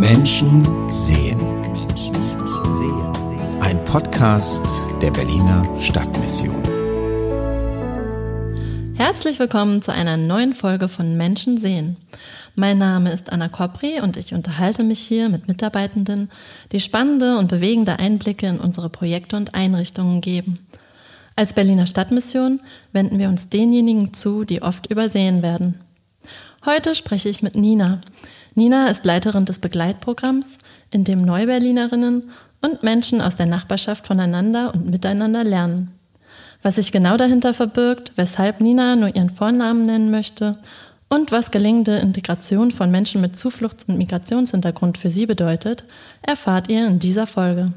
Menschen 0.00 0.64
sehen. 0.88 1.38
Ein 3.60 3.84
Podcast 3.84 4.62
der 5.02 5.10
Berliner 5.10 5.62
Stadtmission. 5.78 6.56
Herzlich 8.94 9.38
willkommen 9.38 9.82
zu 9.82 9.92
einer 9.92 10.16
neuen 10.16 10.54
Folge 10.54 10.88
von 10.88 11.18
Menschen 11.18 11.58
sehen. 11.58 11.98
Mein 12.54 12.78
Name 12.78 13.12
ist 13.12 13.30
Anna 13.30 13.48
Kopri 13.48 14.00
und 14.00 14.16
ich 14.16 14.32
unterhalte 14.32 14.84
mich 14.84 15.00
hier 15.00 15.28
mit 15.28 15.48
Mitarbeitenden, 15.48 16.30
die 16.72 16.80
spannende 16.80 17.36
und 17.36 17.48
bewegende 17.48 17.98
Einblicke 17.98 18.46
in 18.46 18.58
unsere 18.58 18.88
Projekte 18.88 19.36
und 19.36 19.54
Einrichtungen 19.54 20.22
geben. 20.22 20.66
Als 21.36 21.52
Berliner 21.52 21.84
Stadtmission 21.84 22.60
wenden 22.92 23.18
wir 23.18 23.28
uns 23.28 23.50
denjenigen 23.50 24.14
zu, 24.14 24.46
die 24.46 24.62
oft 24.62 24.90
übersehen 24.90 25.42
werden. 25.42 25.78
Heute 26.64 26.94
spreche 26.94 27.28
ich 27.28 27.42
mit 27.42 27.54
Nina. 27.54 28.00
Nina 28.60 28.88
ist 28.88 29.06
Leiterin 29.06 29.46
des 29.46 29.58
Begleitprogramms, 29.58 30.58
in 30.92 31.04
dem 31.04 31.22
Neuberlinerinnen 31.22 32.28
und 32.60 32.82
Menschen 32.82 33.22
aus 33.22 33.36
der 33.36 33.46
Nachbarschaft 33.46 34.06
voneinander 34.06 34.74
und 34.74 34.90
miteinander 34.90 35.44
lernen. 35.44 35.92
Was 36.62 36.76
sich 36.76 36.92
genau 36.92 37.16
dahinter 37.16 37.54
verbirgt, 37.54 38.12
weshalb 38.16 38.60
Nina 38.60 38.96
nur 38.96 39.16
ihren 39.16 39.30
Vornamen 39.30 39.86
nennen 39.86 40.10
möchte 40.10 40.58
und 41.08 41.32
was 41.32 41.50
gelingende 41.50 41.96
Integration 42.00 42.70
von 42.70 42.90
Menschen 42.90 43.22
mit 43.22 43.34
Zufluchts- 43.34 43.84
und 43.84 43.96
Migrationshintergrund 43.96 44.98
für 44.98 45.08
sie 45.08 45.24
bedeutet, 45.24 45.84
erfahrt 46.20 46.68
ihr 46.68 46.86
in 46.86 46.98
dieser 46.98 47.26
Folge. 47.26 47.72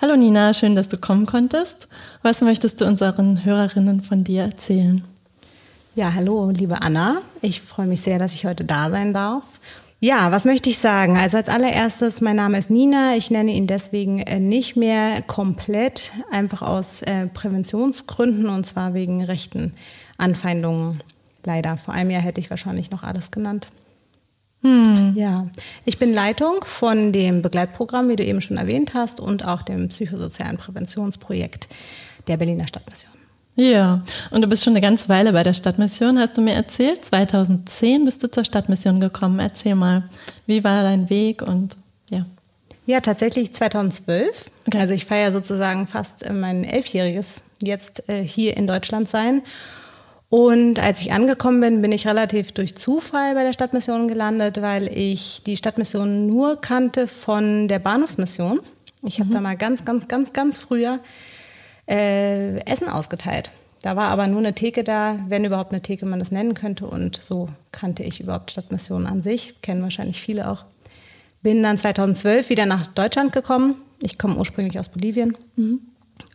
Hallo 0.00 0.16
Nina, 0.16 0.54
schön, 0.54 0.74
dass 0.74 0.88
du 0.88 0.96
kommen 0.96 1.26
konntest. 1.26 1.86
Was 2.22 2.40
möchtest 2.40 2.80
du 2.80 2.86
unseren 2.86 3.44
Hörerinnen 3.44 4.00
von 4.00 4.24
dir 4.24 4.44
erzählen? 4.44 5.04
Ja, 5.94 6.14
hallo, 6.14 6.48
liebe 6.48 6.80
Anna. 6.80 7.20
Ich 7.42 7.60
freue 7.60 7.86
mich 7.86 8.00
sehr, 8.00 8.18
dass 8.18 8.32
ich 8.32 8.46
heute 8.46 8.64
da 8.64 8.88
sein 8.88 9.12
darf. 9.12 9.44
Ja, 10.00 10.30
was 10.30 10.44
möchte 10.44 10.70
ich 10.70 10.78
sagen? 10.78 11.16
Also 11.16 11.38
als 11.38 11.48
allererstes, 11.48 12.20
mein 12.20 12.36
Name 12.36 12.56
ist 12.58 12.70
Nina. 12.70 13.16
Ich 13.16 13.32
nenne 13.32 13.50
ihn 13.52 13.66
deswegen 13.66 14.20
äh, 14.20 14.38
nicht 14.38 14.76
mehr 14.76 15.22
komplett, 15.22 16.12
einfach 16.30 16.62
aus 16.62 17.02
äh, 17.02 17.26
Präventionsgründen 17.26 18.48
und 18.48 18.64
zwar 18.64 18.94
wegen 18.94 19.24
rechten 19.24 19.72
Anfeindungen. 20.16 21.02
Leider. 21.44 21.76
Vor 21.76 21.94
einem 21.94 22.10
Jahr 22.10 22.22
hätte 22.22 22.40
ich 22.40 22.50
wahrscheinlich 22.50 22.92
noch 22.92 23.02
alles 23.02 23.32
genannt. 23.32 23.68
Hm. 24.62 25.14
Ja, 25.16 25.48
ich 25.84 25.98
bin 25.98 26.12
Leitung 26.12 26.64
von 26.64 27.12
dem 27.12 27.42
Begleitprogramm, 27.42 28.08
wie 28.08 28.16
du 28.16 28.24
eben 28.24 28.40
schon 28.40 28.56
erwähnt 28.56 28.94
hast, 28.94 29.18
und 29.18 29.44
auch 29.44 29.62
dem 29.62 29.88
psychosozialen 29.88 30.58
Präventionsprojekt 30.58 31.68
der 32.26 32.36
Berliner 32.36 32.66
Stadtmission. 32.66 33.17
Ja, 33.60 34.04
und 34.30 34.42
du 34.42 34.46
bist 34.46 34.62
schon 34.62 34.74
eine 34.74 34.80
ganze 34.80 35.08
Weile 35.08 35.32
bei 35.32 35.42
der 35.42 35.52
Stadtmission, 35.52 36.16
hast 36.20 36.36
du 36.36 36.40
mir 36.42 36.54
erzählt. 36.54 37.04
2010 37.04 38.04
bist 38.04 38.22
du 38.22 38.30
zur 38.30 38.44
Stadtmission 38.44 39.00
gekommen. 39.00 39.40
Erzähl 39.40 39.74
mal, 39.74 40.08
wie 40.46 40.62
war 40.62 40.84
dein 40.84 41.10
Weg 41.10 41.42
und 41.42 41.76
ja. 42.08 42.24
Ja, 42.86 43.00
tatsächlich 43.00 43.52
2012. 43.52 44.52
Okay. 44.68 44.78
Also 44.78 44.94
ich 44.94 45.06
feiere 45.06 45.32
sozusagen 45.32 45.88
fast 45.88 46.24
mein 46.30 46.62
elfjähriges 46.62 47.42
jetzt 47.60 48.08
äh, 48.08 48.22
hier 48.22 48.56
in 48.56 48.68
Deutschland 48.68 49.10
sein. 49.10 49.42
Und 50.30 50.78
als 50.78 51.00
ich 51.00 51.12
angekommen 51.12 51.60
bin, 51.60 51.82
bin 51.82 51.90
ich 51.90 52.06
relativ 52.06 52.52
durch 52.52 52.76
Zufall 52.76 53.34
bei 53.34 53.42
der 53.42 53.54
Stadtmission 53.54 54.06
gelandet, 54.06 54.62
weil 54.62 54.86
ich 54.86 55.42
die 55.44 55.56
Stadtmission 55.56 56.28
nur 56.28 56.60
kannte 56.60 57.08
von 57.08 57.66
der 57.66 57.80
Bahnhofsmission. 57.80 58.60
Ich 59.02 59.18
habe 59.18 59.30
mhm. 59.30 59.34
da 59.34 59.40
mal 59.40 59.56
ganz, 59.56 59.84
ganz, 59.84 60.06
ganz, 60.06 60.32
ganz 60.32 60.58
früher 60.58 61.00
äh, 61.88 62.58
Essen 62.60 62.88
ausgeteilt. 62.88 63.50
Da 63.82 63.96
war 63.96 64.08
aber 64.08 64.26
nur 64.26 64.40
eine 64.40 64.54
Theke 64.54 64.82
da, 64.82 65.18
wenn 65.28 65.44
überhaupt 65.44 65.72
eine 65.72 65.82
Theke 65.82 66.04
man 66.04 66.18
das 66.18 66.32
nennen 66.32 66.54
könnte. 66.54 66.86
Und 66.86 67.16
so 67.16 67.48
kannte 67.70 68.02
ich 68.02 68.20
überhaupt 68.20 68.50
Stadtmission 68.50 69.06
an 69.06 69.22
sich. 69.22 69.62
Kennen 69.62 69.82
wahrscheinlich 69.82 70.20
viele 70.20 70.50
auch. 70.50 70.64
Bin 71.42 71.62
dann 71.62 71.78
2012 71.78 72.50
wieder 72.50 72.66
nach 72.66 72.88
Deutschland 72.88 73.32
gekommen. 73.32 73.76
Ich 74.02 74.18
komme 74.18 74.36
ursprünglich 74.36 74.78
aus 74.78 74.88
Bolivien. 74.88 75.36
Mhm. 75.56 75.80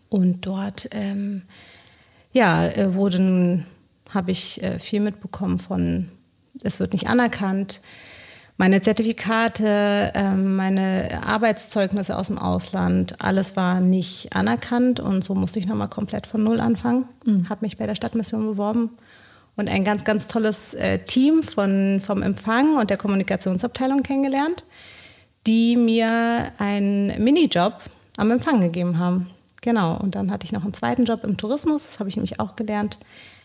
Und 0.10 0.46
dort 0.46 0.88
ähm, 0.92 1.44
ja, 2.32 2.66
äh, 2.68 2.94
wurden 2.94 3.66
habe 4.10 4.32
ich 4.32 4.62
äh, 4.62 4.80
viel 4.80 5.00
mitbekommen 5.00 5.60
von, 5.60 6.10
es 6.64 6.80
wird 6.80 6.94
nicht 6.94 7.08
anerkannt. 7.08 7.82
Meine 8.58 8.82
Zertifikate, 8.82 10.12
ähm, 10.14 10.56
meine 10.56 11.22
Arbeitszeugnisse 11.26 12.16
aus 12.16 12.28
dem 12.28 12.38
Ausland, 12.38 13.20
alles 13.20 13.56
war 13.56 13.82
nicht 13.82 14.36
anerkannt 14.36 15.00
und 15.00 15.24
so 15.24 15.34
musste 15.34 15.58
ich 15.58 15.66
nochmal 15.66 15.90
komplett 15.90 16.28
von 16.28 16.44
Null 16.44 16.60
anfangen. 16.60 17.06
Mhm. 17.26 17.50
Habe 17.50 17.66
mich 17.66 17.78
bei 17.78 17.88
der 17.88 17.96
Stadtmission 17.96 18.46
beworben 18.46 18.92
und 19.56 19.70
ein 19.70 19.84
ganz, 19.84 20.04
ganz 20.04 20.28
tolles 20.28 20.76
äh, 20.76 21.00
Team 21.00 21.42
von, 21.42 22.00
vom 22.06 22.22
Empfang 22.22 22.78
und 22.78 22.92
der 22.92 22.98
Kommunikationsabteilung 22.98 24.04
kennengelernt, 24.04 24.66
die 25.48 25.76
mir 25.76 26.52
einen 26.60 27.08
Minijob 27.24 27.74
am 28.18 28.30
Empfang 28.30 28.62
gegeben 28.62 29.00
haben. 29.00 29.32
Genau, 29.62 29.98
und 29.98 30.14
dann 30.14 30.30
hatte 30.30 30.46
ich 30.46 30.52
noch 30.52 30.64
einen 30.64 30.74
zweiten 30.76 31.06
Job 31.06 31.24
im 31.24 31.38
Tourismus, 31.38 31.86
das 31.86 32.00
habe 32.00 32.10
ich 32.10 32.18
nämlich 32.18 32.40
auch 32.40 32.56
gelernt. 32.56 33.00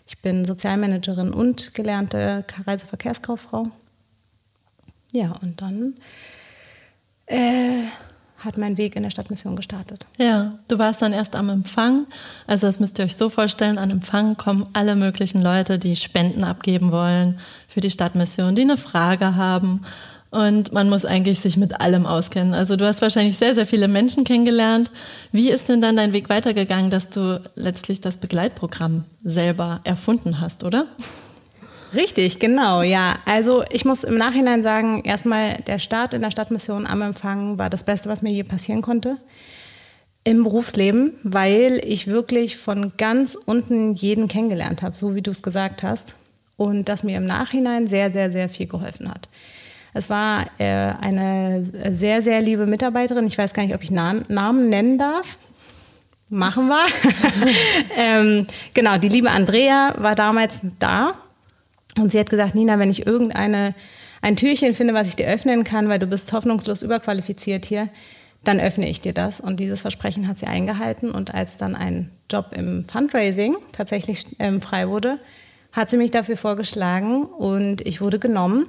Ich 0.06 0.18
bin 0.18 0.44
Sozialmanagerin 0.44 1.32
und 1.32 1.74
gelernte 1.74 2.44
Reiseverkehrskauffrau. 2.66 3.70
Ja, 5.12 5.32
und 5.40 5.60
dann 5.60 5.94
äh, 7.26 7.84
hat 8.38 8.56
mein 8.56 8.76
Weg 8.76 8.94
in 8.94 9.02
der 9.02 9.10
Stadtmission 9.10 9.56
gestartet. 9.56 10.06
Ja, 10.16 10.58
du 10.68 10.78
warst 10.78 11.02
dann 11.02 11.12
erst 11.12 11.34
am 11.34 11.48
Empfang. 11.48 12.06
Also 12.46 12.66
das 12.66 12.78
müsst 12.78 12.98
ihr 12.98 13.04
euch 13.04 13.16
so 13.16 13.28
vorstellen, 13.30 13.78
an 13.78 13.90
Empfang 13.90 14.36
kommen 14.36 14.66
alle 14.74 14.94
möglichen 14.94 15.42
Leute, 15.42 15.78
die 15.78 15.96
Spenden 15.96 16.44
abgeben 16.44 16.92
wollen 16.92 17.38
für 17.66 17.80
die 17.80 17.90
Stadtmission, 17.90 18.54
die 18.54 18.62
eine 18.62 18.76
Frage 18.76 19.34
haben. 19.34 19.82
Und 20.30 20.72
man 20.72 20.90
muss 20.90 21.06
eigentlich 21.06 21.40
sich 21.40 21.56
mit 21.56 21.80
allem 21.80 22.04
auskennen. 22.04 22.52
Also 22.52 22.76
du 22.76 22.86
hast 22.86 23.00
wahrscheinlich 23.00 23.38
sehr, 23.38 23.54
sehr 23.54 23.66
viele 23.66 23.88
Menschen 23.88 24.24
kennengelernt. 24.24 24.90
Wie 25.32 25.50
ist 25.50 25.70
denn 25.70 25.80
dann 25.80 25.96
dein 25.96 26.12
Weg 26.12 26.28
weitergegangen, 26.28 26.90
dass 26.90 27.08
du 27.08 27.40
letztlich 27.54 28.02
das 28.02 28.18
Begleitprogramm 28.18 29.04
selber 29.24 29.80
erfunden 29.84 30.40
hast, 30.40 30.64
oder? 30.64 30.86
Richtig, 31.94 32.38
genau, 32.38 32.82
ja. 32.82 33.16
Also 33.24 33.64
ich 33.70 33.84
muss 33.84 34.04
im 34.04 34.16
Nachhinein 34.16 34.62
sagen, 34.62 35.02
erstmal 35.04 35.56
der 35.66 35.78
Start 35.78 36.14
in 36.14 36.20
der 36.20 36.30
Stadtmission 36.30 36.86
am 36.86 37.02
Empfang 37.02 37.58
war 37.58 37.70
das 37.70 37.84
Beste, 37.84 38.08
was 38.08 38.22
mir 38.22 38.32
je 38.32 38.42
passieren 38.42 38.82
konnte 38.82 39.18
im 40.24 40.44
Berufsleben, 40.44 41.14
weil 41.22 41.80
ich 41.82 42.06
wirklich 42.06 42.58
von 42.58 42.92
ganz 42.98 43.34
unten 43.34 43.94
jeden 43.94 44.28
kennengelernt 44.28 44.82
habe, 44.82 44.94
so 44.94 45.14
wie 45.14 45.22
du 45.22 45.30
es 45.30 45.42
gesagt 45.42 45.82
hast. 45.82 46.16
Und 46.58 46.88
das 46.90 47.02
mir 47.02 47.16
im 47.16 47.24
Nachhinein 47.24 47.86
sehr, 47.86 48.12
sehr, 48.12 48.30
sehr 48.30 48.48
viel 48.48 48.66
geholfen 48.66 49.08
hat. 49.08 49.28
Es 49.94 50.10
war 50.10 50.44
äh, 50.58 50.92
eine 51.00 51.64
sehr, 51.90 52.22
sehr 52.22 52.42
liebe 52.42 52.66
Mitarbeiterin. 52.66 53.26
Ich 53.26 53.38
weiß 53.38 53.54
gar 53.54 53.62
nicht, 53.62 53.74
ob 53.74 53.82
ich 53.82 53.90
Namen, 53.90 54.24
Namen 54.28 54.68
nennen 54.68 54.98
darf. 54.98 55.38
Machen 56.28 56.68
wir. 56.68 56.84
ähm, 57.96 58.46
genau, 58.74 58.98
die 58.98 59.08
liebe 59.08 59.30
Andrea 59.30 59.94
war 59.96 60.14
damals 60.14 60.60
da 60.78 61.14
und 61.98 62.12
sie 62.12 62.18
hat 62.18 62.30
gesagt, 62.30 62.54
Nina, 62.54 62.78
wenn 62.78 62.90
ich 62.90 63.06
irgendeine 63.06 63.74
ein 64.20 64.36
Türchen 64.36 64.74
finde, 64.74 64.94
was 64.94 65.08
ich 65.08 65.16
dir 65.16 65.28
öffnen 65.28 65.64
kann, 65.64 65.88
weil 65.88 65.98
du 65.98 66.06
bist 66.06 66.32
hoffnungslos 66.32 66.82
überqualifiziert 66.82 67.64
hier, 67.64 67.88
dann 68.44 68.60
öffne 68.60 68.88
ich 68.88 69.00
dir 69.00 69.12
das. 69.12 69.40
Und 69.40 69.60
dieses 69.60 69.82
Versprechen 69.82 70.28
hat 70.28 70.38
sie 70.38 70.46
eingehalten. 70.46 71.10
Und 71.10 71.34
als 71.34 71.58
dann 71.58 71.74
ein 71.74 72.10
Job 72.30 72.46
im 72.52 72.84
Fundraising 72.84 73.56
tatsächlich 73.72 74.26
ähm, 74.38 74.60
frei 74.60 74.88
wurde, 74.88 75.18
hat 75.72 75.90
sie 75.90 75.96
mich 75.96 76.10
dafür 76.10 76.36
vorgeschlagen 76.36 77.24
und 77.24 77.86
ich 77.86 78.00
wurde 78.00 78.18
genommen. 78.18 78.68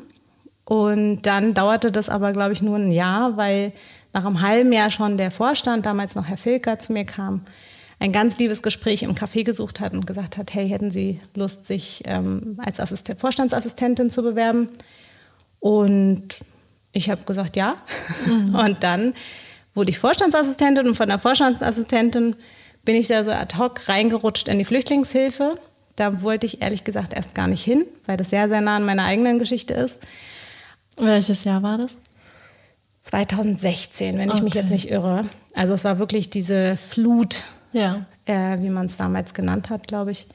Und 0.65 1.23
dann 1.23 1.53
dauerte 1.53 1.91
das 1.91 2.09
aber, 2.09 2.33
glaube 2.33 2.53
ich, 2.53 2.61
nur 2.61 2.77
ein 2.77 2.91
Jahr, 2.91 3.37
weil 3.37 3.73
nach 4.13 4.25
einem 4.25 4.41
halben 4.41 4.71
Jahr 4.71 4.91
schon 4.91 5.17
der 5.17 5.31
Vorstand, 5.31 5.85
damals 5.85 6.15
noch 6.15 6.27
Herr 6.27 6.37
Filker, 6.37 6.79
zu 6.79 6.93
mir 6.93 7.05
kam, 7.05 7.41
ein 7.99 8.11
ganz 8.11 8.37
liebes 8.37 8.61
Gespräch 8.61 9.03
im 9.03 9.15
Café 9.15 9.43
gesucht 9.43 9.79
hat 9.79 9.93
und 9.93 10.07
gesagt 10.07 10.37
hat, 10.37 10.53
hey, 10.53 10.67
hätten 10.69 10.89
Sie 10.89 11.19
Lust, 11.35 11.65
sich 11.65 12.03
ähm, 12.05 12.57
als 12.63 12.79
Assistent, 12.79 13.19
Vorstandsassistentin 13.19 14.09
zu 14.09 14.23
bewerben? 14.23 14.69
Und 15.59 16.37
ich 16.93 17.09
habe 17.09 17.23
gesagt, 17.25 17.55
ja. 17.55 17.77
Mhm. 18.25 18.55
Und 18.55 18.83
dann 18.83 19.13
wurde 19.73 19.91
ich 19.91 19.99
Vorstandsassistentin 19.99 20.87
und 20.87 20.95
von 20.95 21.07
der 21.07 21.19
Vorstandsassistentin 21.19 22.35
bin 22.83 22.95
ich 22.95 23.07
da 23.07 23.23
so 23.23 23.31
ad 23.31 23.57
hoc 23.57 23.87
reingerutscht 23.87 24.47
in 24.47 24.57
die 24.57 24.65
Flüchtlingshilfe. 24.65 25.57
Da 25.95 26.21
wollte 26.21 26.47
ich 26.47 26.61
ehrlich 26.61 26.83
gesagt 26.83 27.13
erst 27.13 27.35
gar 27.35 27.47
nicht 27.47 27.63
hin, 27.63 27.85
weil 28.05 28.17
das 28.17 28.29
sehr, 28.29 28.49
sehr 28.49 28.61
nah 28.61 28.77
an 28.77 28.85
meiner 28.85 29.05
eigenen 29.05 29.37
Geschichte 29.37 29.73
ist. 29.73 30.01
Welches 30.97 31.43
Jahr 31.43 31.61
war 31.61 31.77
das? 31.77 31.95
2016, 33.03 34.17
wenn 34.17 34.31
ich 34.31 34.41
mich 34.41 34.53
jetzt 34.53 34.69
nicht 34.69 34.89
irre. 34.89 35.29
Also 35.53 35.73
es 35.73 35.83
war 35.83 35.99
wirklich 35.99 36.29
diese 36.29 36.77
Flut, 36.77 37.45
ja. 37.71 38.05
äh, 38.25 38.59
wie 38.59 38.69
man 38.69 38.85
es 38.87 38.97
damals 38.97 39.33
genannt 39.33 39.69
hat, 39.69 39.87
glaube 39.87 40.11
ich, 40.11 40.27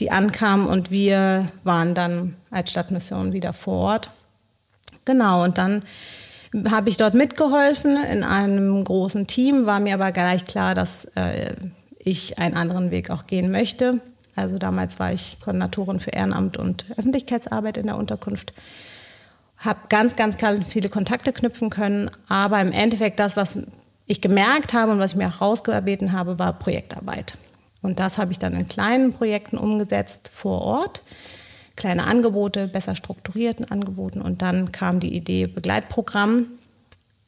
die 0.00 0.10
ankam 0.10 0.66
und 0.66 0.90
wir 0.90 1.50
waren 1.62 1.94
dann 1.94 2.36
als 2.50 2.70
Stadtmission 2.70 3.32
wieder 3.32 3.52
vor 3.52 3.78
Ort. 3.78 4.10
Genau, 5.04 5.44
und 5.44 5.58
dann 5.58 5.84
habe 6.68 6.88
ich 6.88 6.96
dort 6.96 7.14
mitgeholfen 7.14 7.96
in 8.04 8.24
einem 8.24 8.82
großen 8.84 9.26
Team, 9.26 9.66
war 9.66 9.80
mir 9.80 9.94
aber 9.94 10.12
gleich 10.12 10.46
klar, 10.46 10.74
dass 10.74 11.04
äh, 11.16 11.54
ich 11.98 12.38
einen 12.38 12.56
anderen 12.56 12.90
Weg 12.90 13.10
auch 13.10 13.26
gehen 13.26 13.50
möchte. 13.50 14.00
Also 14.36 14.58
damals 14.58 14.98
war 14.98 15.12
ich 15.12 15.38
Koordinatorin 15.40 16.00
für 16.00 16.10
Ehrenamt 16.10 16.56
und 16.56 16.86
Öffentlichkeitsarbeit 16.96 17.76
in 17.76 17.86
der 17.86 17.96
Unterkunft 17.96 18.52
habe 19.64 19.80
ganz, 19.88 20.16
ganz 20.16 20.36
viele 20.66 20.88
Kontakte 20.88 21.32
knüpfen 21.32 21.70
können, 21.70 22.10
aber 22.28 22.60
im 22.60 22.72
Endeffekt 22.72 23.18
das, 23.18 23.36
was 23.36 23.58
ich 24.06 24.20
gemerkt 24.20 24.72
habe 24.72 24.92
und 24.92 24.98
was 24.98 25.12
ich 25.12 25.16
mir 25.16 25.28
auch 25.28 25.40
rausgebeten 25.40 26.12
habe, 26.12 26.38
war 26.38 26.52
Projektarbeit. 26.58 27.38
Und 27.82 28.00
das 28.00 28.18
habe 28.18 28.32
ich 28.32 28.38
dann 28.38 28.54
in 28.54 28.68
kleinen 28.68 29.12
Projekten 29.12 29.58
umgesetzt 29.58 30.30
vor 30.32 30.62
Ort. 30.62 31.02
Kleine 31.76 32.04
Angebote, 32.04 32.68
besser 32.68 32.94
strukturierten 32.94 33.70
Angeboten. 33.70 34.22
Und 34.22 34.42
dann 34.42 34.72
kam 34.72 35.00
die 35.00 35.14
Idee 35.14 35.46
Begleitprogramm, 35.46 36.46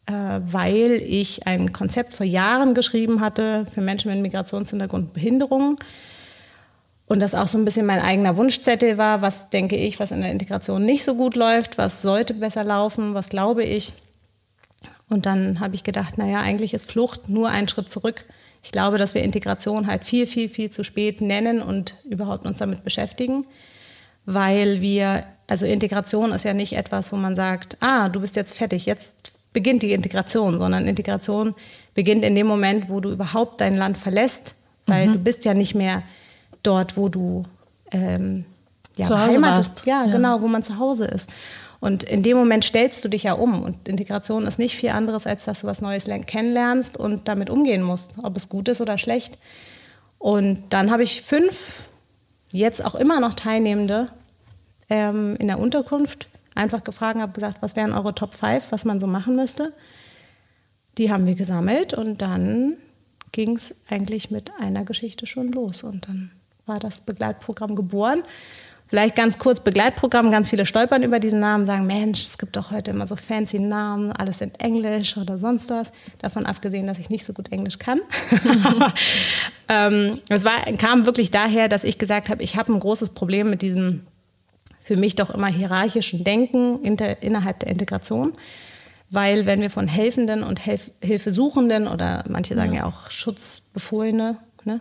äh, 0.07 0.13
weil 0.13 1.03
ich 1.05 1.47
ein 1.47 1.73
Konzept 1.73 2.15
vor 2.15 2.25
Jahren 2.25 2.75
geschrieben 2.75 3.21
hatte 3.21 3.67
für 3.75 3.81
Menschen 3.81 4.11
mit 4.11 4.23
Migrationshintergrund 4.23 5.09
und 5.09 5.13
Behinderungen. 5.13 5.77
Und 7.07 7.21
das 7.21 7.35
auch 7.35 7.49
so 7.49 7.59
ein 7.59 7.65
bisschen 7.65 7.87
mein 7.87 8.01
eigener 8.01 8.37
Wunschzettel 8.37 8.99
war, 8.99 9.23
was 9.23 9.51
denke 9.51 9.77
ich, 9.77 10.01
was 10.01 10.11
in 10.11 10.21
der 10.21 10.33
Integration 10.33 10.85
nicht 10.85 11.05
so 11.05 11.15
gut 11.15 11.37
läuft, 11.37 11.79
was 11.79 12.03
sollte 12.03 12.35
besser 12.35 12.65
laufen, 12.65 13.15
was 13.15 13.29
glaube 13.29 13.63
ich. 13.63 13.93
Und 15.09 15.27
dann 15.27 15.61
habe 15.61 15.75
ich 15.75 15.85
gedacht, 15.85 16.19
naja, 16.19 16.41
eigentlich 16.41 16.75
ist 16.75 16.91
Flucht 16.91 17.29
nur 17.29 17.49
ein 17.49 17.69
Schritt 17.69 17.89
zurück. 17.89 18.25
Ich 18.63 18.73
glaube, 18.73 18.99
dass 18.99 19.15
wir 19.15 19.23
Integration 19.23 19.87
halt 19.87 20.05
viel, 20.05 20.27
viel, 20.27 20.49
viel 20.49 20.71
zu 20.71 20.83
spät 20.83 21.21
nennen 21.21 21.63
und 21.63 21.95
überhaupt 22.05 22.47
uns 22.47 22.59
damit 22.59 22.83
beschäftigen, 22.83 23.47
weil 24.25 24.81
wir, 24.81 25.25
also 25.47 25.67
Integration 25.67 26.33
ist 26.33 26.45
ja 26.45 26.53
nicht 26.53 26.73
etwas, 26.73 27.13
wo 27.13 27.17
man 27.17 27.37
sagt, 27.37 27.77
ah, 27.81 28.09
du 28.09 28.21
bist 28.21 28.35
jetzt 28.35 28.53
fertig, 28.55 28.87
jetzt 28.87 29.15
beginnt 29.53 29.83
die 29.83 29.93
Integration, 29.93 30.59
sondern 30.59 30.89
Integration 30.89 31.55
beginnt 31.95 32.25
in 32.25 32.35
dem 32.35 32.47
Moment, 32.49 32.89
wo 32.89 33.01
du 33.01 33.11
überhaupt 33.11 33.61
dein 33.61 33.77
Land 33.77 33.97
verlässt, 33.97 34.55
weil 34.87 35.07
mhm. 35.07 35.13
du 35.13 35.19
bist 35.21 35.45
ja 35.45 35.55
nicht 35.55 35.75
mehr 35.75 36.03
dort, 36.65 36.97
wo 36.97 37.09
du 37.09 37.45
ähm, 37.93 38.45
ja, 38.97 39.09
warst. 39.09 39.87
Ja, 39.87 40.05
ja, 40.05 40.13
genau, 40.13 40.41
wo 40.41 40.49
man 40.49 40.63
zu 40.63 40.79
Hause 40.79 41.07
ist. 41.07 41.31
Und 41.81 42.05
in 42.05 42.23
dem 42.23 42.37
Moment 42.37 42.65
stellst 42.65 43.05
du 43.05 43.09
dich 43.09 43.25
ja 43.25 43.35
um. 43.35 43.63
Und 43.63 43.89
Integration 43.89 44.47
ist 44.47 44.59
nicht 44.59 44.77
viel 44.77 44.91
anderes, 44.91 45.27
als 45.27 45.45
dass 45.45 45.61
du 45.61 45.67
was 45.67 45.81
Neues 45.83 46.09
kennenlernst 46.27 46.97
und 46.97 47.29
damit 47.29 47.51
umgehen 47.51 47.83
musst, 47.83 48.13
ob 48.23 48.37
es 48.37 48.49
gut 48.49 48.69
ist 48.69 48.81
oder 48.81 48.99
schlecht. 48.99 49.39
Und 50.19 50.65
dann 50.71 50.91
habe 50.91 51.03
ich 51.03 51.23
fünf, 51.23 51.85
jetzt 52.51 52.85
auch 52.85 52.95
immer 52.95 53.21
noch 53.21 53.35
Teilnehmende 53.35 54.09
ähm, 54.89 55.37
in 55.39 55.49
der 55.49 55.59
Unterkunft 55.59 56.29
einfach 56.55 56.83
gefragt, 56.83 57.21
habe 57.21 57.33
gesagt, 57.33 57.59
was 57.61 57.77
wären 57.77 57.93
eure 57.93 58.15
Top 58.15 58.35
5, 58.35 58.73
was 58.73 58.85
man 58.85 59.01
so 59.01 59.07
machen 59.07 59.37
müsste. 59.37 59.73
Die 60.99 61.13
haben 61.13 61.27
wir 61.27 61.35
gesammelt 61.35 61.93
und 61.93 62.23
dann 62.23 62.77
ging 63.33 63.57
es 63.57 63.75
eigentlich 63.89 64.31
mit 64.31 64.51
einer 64.59 64.85
Geschichte 64.85 65.27
schon 65.27 65.53
los. 65.53 65.83
Und 65.83 66.09
dann 66.09 66.31
war 66.65 66.81
das 66.81 67.01
Begleitprogramm 67.03 67.77
geboren. 67.77 68.23
Vielleicht 68.89 69.17
ganz 69.17 69.39
kurz 69.39 69.61
Begleitprogramm, 69.61 70.31
ganz 70.31 70.49
viele 70.49 70.65
stolpern 70.65 71.03
über 71.03 71.19
diesen 71.19 71.41
Namen, 71.41 71.67
sagen, 71.67 71.87
Mensch, 71.87 72.25
es 72.25 72.39
gibt 72.39 72.57
doch 72.57 72.71
heute 72.71 72.93
immer 72.93 73.07
so 73.07 73.17
fancy 73.17 73.59
Namen, 73.59 74.13
alles 74.13 74.41
in 74.41 74.55
Englisch 74.55 75.17
oder 75.17 75.39
sonst 75.39 75.71
was. 75.71 75.91
Davon 76.19 76.47
abgesehen, 76.47 76.87
dass 76.87 76.99
ich 76.99 77.11
nicht 77.11 77.25
so 77.25 77.33
gut 77.33 77.51
Englisch 77.51 77.79
kann. 77.79 78.01
ähm, 79.69 80.21
es 80.29 80.45
war, 80.45 80.61
kam 80.79 81.05
wirklich 81.05 81.33
daher, 81.33 81.69
dass 81.69 81.83
ich 81.83 81.99
gesagt 81.99 82.29
habe, 82.29 82.43
ich 82.45 82.57
habe 82.57 82.73
ein 82.73 82.79
großes 82.79 83.11
Problem 83.11 83.51
mit 83.51 83.63
diesem 83.63 84.07
für 84.81 84.97
mich 84.97 85.17
doch 85.17 85.31
immer 85.31 85.49
hierarchischen 85.49 86.23
Denken 86.23 86.81
inter, 86.85 87.21
innerhalb 87.21 87.59
der 87.59 87.71
Integration. 87.71 88.35
Weil 89.11 89.45
wenn 89.45 89.61
wir 89.61 89.71
von 89.71 89.89
Helfenden 89.89 90.45
und 90.45 90.65
Helf 90.65 90.93
Hilfesuchenden 91.03 91.89
oder 91.89 92.23
manche 92.29 92.55
sagen 92.55 92.73
ja, 92.73 92.83
ja 92.83 92.87
auch 92.87 93.11
Schutzbefohlene, 93.11 94.39
ne, 94.65 94.81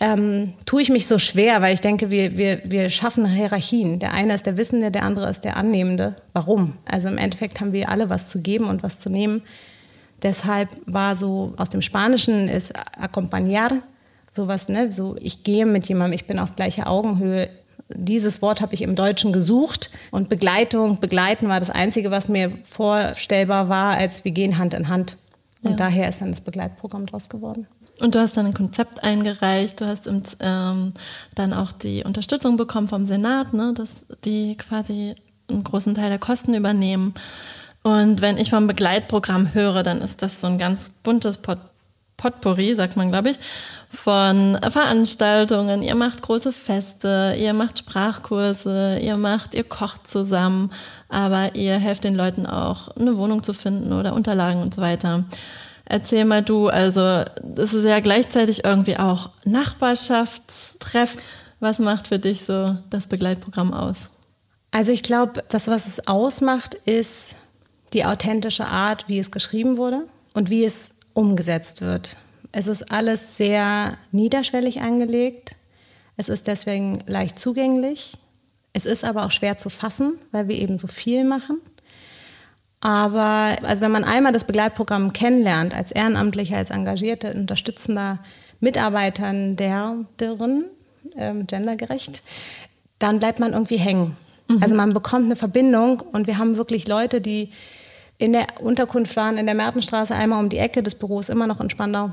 ähm, 0.00 0.54
tue 0.64 0.82
ich 0.82 0.90
mich 0.90 1.06
so 1.06 1.18
schwer, 1.18 1.60
weil 1.60 1.74
ich 1.74 1.80
denke, 1.80 2.10
wir, 2.10 2.36
wir, 2.38 2.62
wir 2.64 2.88
schaffen 2.90 3.26
Hierarchien. 3.26 3.98
Der 3.98 4.12
eine 4.12 4.34
ist 4.34 4.46
der 4.46 4.56
Wissende, 4.56 4.90
der 4.90 5.02
andere 5.02 5.28
ist 5.28 5.44
der 5.44 5.56
Annehmende. 5.56 6.16
Warum? 6.32 6.74
Also 6.84 7.08
im 7.08 7.18
Endeffekt 7.18 7.60
haben 7.60 7.72
wir 7.72 7.88
alle 7.88 8.08
was 8.08 8.28
zu 8.28 8.40
geben 8.40 8.66
und 8.66 8.82
was 8.82 9.00
zu 9.00 9.10
nehmen. 9.10 9.42
Deshalb 10.22 10.68
war 10.86 11.16
so 11.16 11.54
aus 11.56 11.70
dem 11.70 11.82
Spanischen 11.82 12.48
ist 12.48 12.72
acompañar 12.76 13.82
sowas, 14.32 14.68
ne, 14.68 14.92
so 14.92 15.16
ich 15.20 15.42
gehe 15.42 15.66
mit 15.66 15.88
jemandem, 15.88 16.14
ich 16.14 16.26
bin 16.26 16.38
auf 16.38 16.54
gleicher 16.54 16.88
Augenhöhe. 16.88 17.48
Dieses 17.88 18.42
Wort 18.42 18.60
habe 18.60 18.74
ich 18.74 18.82
im 18.82 18.94
Deutschen 18.94 19.32
gesucht 19.32 19.90
und 20.10 20.28
Begleitung, 20.28 21.00
begleiten 21.00 21.48
war 21.48 21.58
das 21.58 21.70
einzige, 21.70 22.10
was 22.10 22.28
mir 22.28 22.50
vorstellbar 22.62 23.68
war, 23.68 23.96
als 23.96 24.24
wir 24.24 24.32
gehen 24.32 24.58
Hand 24.58 24.74
in 24.74 24.88
Hand. 24.88 25.16
Und 25.62 25.72
ja. 25.72 25.76
daher 25.76 26.08
ist 26.08 26.20
dann 26.20 26.30
das 26.30 26.40
Begleitprogramm 26.40 27.06
draus 27.06 27.28
geworden. 27.28 27.66
Und 28.00 28.14
du 28.14 28.20
hast 28.20 28.36
dann 28.36 28.46
ein 28.46 28.54
Konzept 28.54 29.02
eingereicht, 29.02 29.80
du 29.80 29.86
hast 29.86 30.08
ähm, 30.40 30.92
dann 31.34 31.52
auch 31.52 31.72
die 31.72 32.04
Unterstützung 32.04 32.56
bekommen 32.56 32.88
vom 32.88 33.06
Senat, 33.06 33.54
ne, 33.54 33.72
dass 33.74 33.90
die 34.24 34.56
quasi 34.56 35.16
einen 35.48 35.64
großen 35.64 35.94
Teil 35.94 36.10
der 36.10 36.18
Kosten 36.18 36.54
übernehmen. 36.54 37.14
Und 37.82 38.20
wenn 38.20 38.38
ich 38.38 38.50
vom 38.50 38.66
Begleitprogramm 38.66 39.54
höre, 39.54 39.82
dann 39.82 40.00
ist 40.00 40.22
das 40.22 40.40
so 40.40 40.46
ein 40.46 40.58
ganz 40.58 40.90
buntes 41.02 41.38
Pot 41.38 41.58
Potpourri, 42.18 42.74
sagt 42.74 42.96
man, 42.96 43.10
glaube 43.10 43.30
ich, 43.30 43.38
von 43.90 44.58
Veranstaltungen. 44.68 45.82
Ihr 45.82 45.94
macht 45.94 46.20
große 46.20 46.50
Feste, 46.50 47.36
ihr 47.38 47.52
macht 47.54 47.78
Sprachkurse, 47.78 48.98
ihr 48.98 49.16
macht, 49.16 49.54
ihr 49.54 49.62
kocht 49.62 50.08
zusammen, 50.08 50.72
aber 51.08 51.54
ihr 51.54 51.74
helft 51.74 52.02
den 52.02 52.16
Leuten 52.16 52.44
auch, 52.44 52.88
eine 52.96 53.16
Wohnung 53.16 53.44
zu 53.44 53.54
finden 53.54 53.92
oder 53.92 54.14
Unterlagen 54.14 54.60
und 54.60 54.74
so 54.74 54.82
weiter. 54.82 55.24
Erzähl 55.90 56.26
mal 56.26 56.42
du, 56.42 56.68
also 56.68 57.24
es 57.56 57.72
ist 57.72 57.84
ja 57.84 58.00
gleichzeitig 58.00 58.62
irgendwie 58.62 58.98
auch 58.98 59.30
Nachbarschaftstreff. 59.44 61.16
Was 61.60 61.78
macht 61.78 62.08
für 62.08 62.18
dich 62.18 62.42
so 62.42 62.76
das 62.90 63.06
Begleitprogramm 63.06 63.72
aus? 63.72 64.10
Also 64.70 64.92
ich 64.92 65.02
glaube, 65.02 65.42
das, 65.48 65.66
was 65.66 65.86
es 65.86 66.06
ausmacht, 66.06 66.74
ist 66.74 67.36
die 67.94 68.04
authentische 68.04 68.66
Art, 68.66 69.08
wie 69.08 69.18
es 69.18 69.30
geschrieben 69.30 69.78
wurde 69.78 70.06
und 70.34 70.50
wie 70.50 70.62
es 70.62 70.92
umgesetzt 71.14 71.80
wird. 71.80 72.18
Es 72.52 72.66
ist 72.66 72.92
alles 72.92 73.38
sehr 73.38 73.96
niederschwellig 74.12 74.82
angelegt. 74.82 75.56
Es 76.18 76.28
ist 76.28 76.48
deswegen 76.48 77.02
leicht 77.06 77.38
zugänglich. 77.38 78.12
Es 78.74 78.84
ist 78.84 79.04
aber 79.04 79.24
auch 79.24 79.30
schwer 79.30 79.56
zu 79.56 79.70
fassen, 79.70 80.18
weil 80.32 80.48
wir 80.48 80.56
eben 80.56 80.76
so 80.76 80.86
viel 80.86 81.24
machen. 81.24 81.62
Aber 82.80 83.56
also 83.62 83.82
wenn 83.82 83.90
man 83.90 84.04
einmal 84.04 84.32
das 84.32 84.44
Begleitprogramm 84.44 85.12
kennenlernt, 85.12 85.74
als 85.74 85.90
Ehrenamtlicher, 85.90 86.56
als 86.56 86.70
engagierter, 86.70 87.34
unterstützender 87.34 88.20
Mitarbeitern 88.60 89.56
der, 89.56 89.96
deren, 90.20 90.64
ähm, 91.16 91.46
gendergerecht, 91.46 92.22
dann 92.98 93.18
bleibt 93.18 93.40
man 93.40 93.52
irgendwie 93.52 93.78
hängen. 93.78 94.16
Mhm. 94.48 94.62
Also 94.62 94.74
man 94.74 94.92
bekommt 94.92 95.26
eine 95.26 95.36
Verbindung 95.36 96.00
und 96.00 96.26
wir 96.26 96.38
haben 96.38 96.56
wirklich 96.56 96.86
Leute, 96.86 97.20
die 97.20 97.50
in 98.18 98.32
der 98.32 98.46
Unterkunft 98.60 99.16
waren, 99.16 99.38
in 99.38 99.46
der 99.46 99.54
Mertenstraße, 99.54 100.14
einmal 100.14 100.40
um 100.40 100.48
die 100.48 100.58
Ecke 100.58 100.82
des 100.82 100.96
Büros, 100.96 101.28
immer 101.28 101.46
noch 101.46 101.60
in 101.60 101.70
Spandau. 101.70 102.10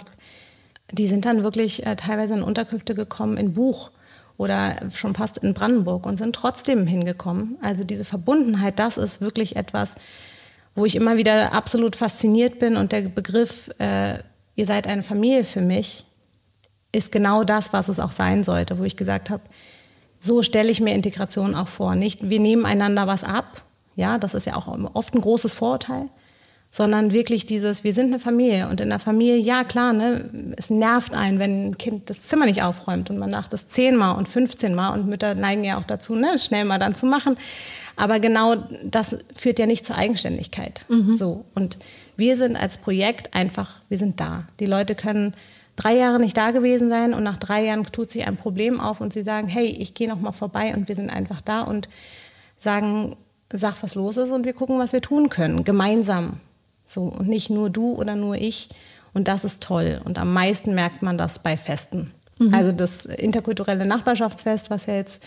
Die 0.91 1.07
sind 1.07 1.25
dann 1.25 1.43
wirklich 1.43 1.85
äh, 1.85 1.95
teilweise 1.95 2.35
in 2.35 2.43
Unterkünfte 2.43 2.93
gekommen, 2.93 3.37
in 3.37 3.53
Buch 3.53 3.89
oder 4.37 4.75
schon 4.93 5.15
fast 5.15 5.39
in 5.39 5.53
Brandenburg 5.53 6.05
und 6.05 6.17
sind 6.17 6.35
trotzdem 6.35 6.85
hingekommen. 6.85 7.57
Also 7.61 7.83
diese 7.83 8.05
Verbundenheit, 8.05 8.77
das 8.77 8.97
ist 8.97 9.21
wirklich 9.21 9.55
etwas, 9.55 9.95
wo 10.75 10.85
ich 10.85 10.95
immer 10.95 11.17
wieder 11.17 11.53
absolut 11.53 11.95
fasziniert 11.95 12.59
bin 12.59 12.75
und 12.75 12.91
der 12.91 13.01
Begriff, 13.01 13.71
äh, 13.79 14.19
ihr 14.55 14.65
seid 14.65 14.87
eine 14.87 15.03
Familie 15.03 15.45
für 15.45 15.61
mich, 15.61 16.05
ist 16.91 17.11
genau 17.11 17.43
das, 17.43 17.73
was 17.73 17.89
es 17.89 17.99
auch 17.99 18.11
sein 18.11 18.43
sollte, 18.43 18.77
wo 18.77 18.83
ich 18.83 18.95
gesagt 18.95 19.29
habe, 19.29 19.43
so 20.19 20.43
stelle 20.43 20.71
ich 20.71 20.81
mir 20.81 20.93
Integration 20.93 21.55
auch 21.55 21.67
vor. 21.67 21.95
Nicht, 21.95 22.29
wir 22.29 22.39
nehmen 22.39 22.65
einander 22.65 23.07
was 23.07 23.23
ab, 23.23 23.63
ja, 23.95 24.17
das 24.17 24.33
ist 24.33 24.45
ja 24.45 24.55
auch 24.55 24.67
oft 24.93 25.15
ein 25.15 25.21
großes 25.21 25.53
Vorurteil, 25.53 26.09
sondern 26.71 27.13
wirklich 27.13 27.45
dieses, 27.45 27.83
wir 27.85 27.93
sind 27.93 28.07
eine 28.07 28.19
Familie 28.19 28.67
und 28.67 28.81
in 28.81 28.89
der 28.89 28.99
Familie, 28.99 29.37
ja 29.37 29.63
klar, 29.63 29.93
ne, 29.93 30.29
es 30.57 30.69
nervt 30.69 31.13
einen, 31.13 31.39
wenn 31.39 31.67
ein 31.67 31.77
Kind 31.77 32.09
das 32.09 32.23
Zimmer 32.23 32.45
nicht 32.45 32.63
aufräumt 32.63 33.09
und 33.09 33.17
man 33.17 33.31
macht 33.31 33.53
das 33.53 33.69
zehnmal 33.69 34.17
und 34.17 34.27
15 34.27 34.75
Mal 34.75 34.89
und 34.89 35.07
Mütter 35.07 35.35
neigen 35.35 35.63
ja 35.63 35.77
auch 35.77 35.85
dazu, 35.85 36.15
ne, 36.15 36.37
schnell 36.37 36.65
mal 36.65 36.77
dann 36.77 36.93
zu 36.93 37.05
machen. 37.05 37.37
Aber 37.95 38.19
genau 38.19 38.57
das 38.83 39.17
führt 39.35 39.57
ja 39.57 39.67
nicht 39.67 39.85
zur 39.85 39.95
Eigenständigkeit. 39.95 40.85
Mhm. 40.89 41.15
So. 41.15 41.45
Und 41.55 41.77
wir 42.17 42.35
sind 42.35 42.57
als 42.57 42.77
Projekt 42.77 43.33
einfach, 43.33 43.81
wir 43.87 43.97
sind 43.97 44.19
da. 44.19 44.43
Die 44.59 44.65
Leute 44.65 44.95
können 44.95 45.33
drei 45.75 45.95
Jahre 45.95 46.19
nicht 46.19 46.35
da 46.35 46.51
gewesen 46.51 46.89
sein 46.89 47.13
und 47.13 47.23
nach 47.23 47.37
drei 47.37 47.63
Jahren 47.65 47.85
tut 47.85 48.11
sich 48.11 48.27
ein 48.27 48.37
Problem 48.37 48.79
auf 48.79 49.01
und 49.01 49.13
sie 49.13 49.23
sagen, 49.23 49.47
hey, 49.47 49.67
ich 49.67 49.93
gehe 49.93 50.07
noch 50.07 50.19
mal 50.19 50.31
vorbei 50.31 50.73
und 50.75 50.87
wir 50.87 50.95
sind 50.95 51.09
einfach 51.09 51.41
da 51.41 51.61
und 51.61 51.89
sagen, 52.57 53.15
sag, 53.51 53.81
was 53.81 53.95
los 53.95 54.17
ist 54.17 54.31
und 54.31 54.45
wir 54.45 54.53
gucken, 54.53 54.79
was 54.79 54.93
wir 54.93 55.01
tun 55.01 55.29
können, 55.29 55.63
gemeinsam. 55.63 56.39
So, 56.85 57.03
und 57.03 57.27
nicht 57.27 57.49
nur 57.49 57.69
du 57.69 57.93
oder 57.93 58.15
nur 58.15 58.35
ich. 58.35 58.69
Und 59.13 59.27
das 59.27 59.43
ist 59.43 59.63
toll. 59.63 60.01
Und 60.03 60.19
am 60.19 60.33
meisten 60.33 60.75
merkt 60.75 61.01
man 61.01 61.17
das 61.17 61.39
bei 61.39 61.57
Festen. 61.57 62.11
Mhm. 62.39 62.53
Also 62.53 62.71
das 62.71 63.05
interkulturelle 63.05 63.85
Nachbarschaftsfest, 63.85 64.69
was 64.69 64.85
ja 64.85 64.95
jetzt 64.95 65.23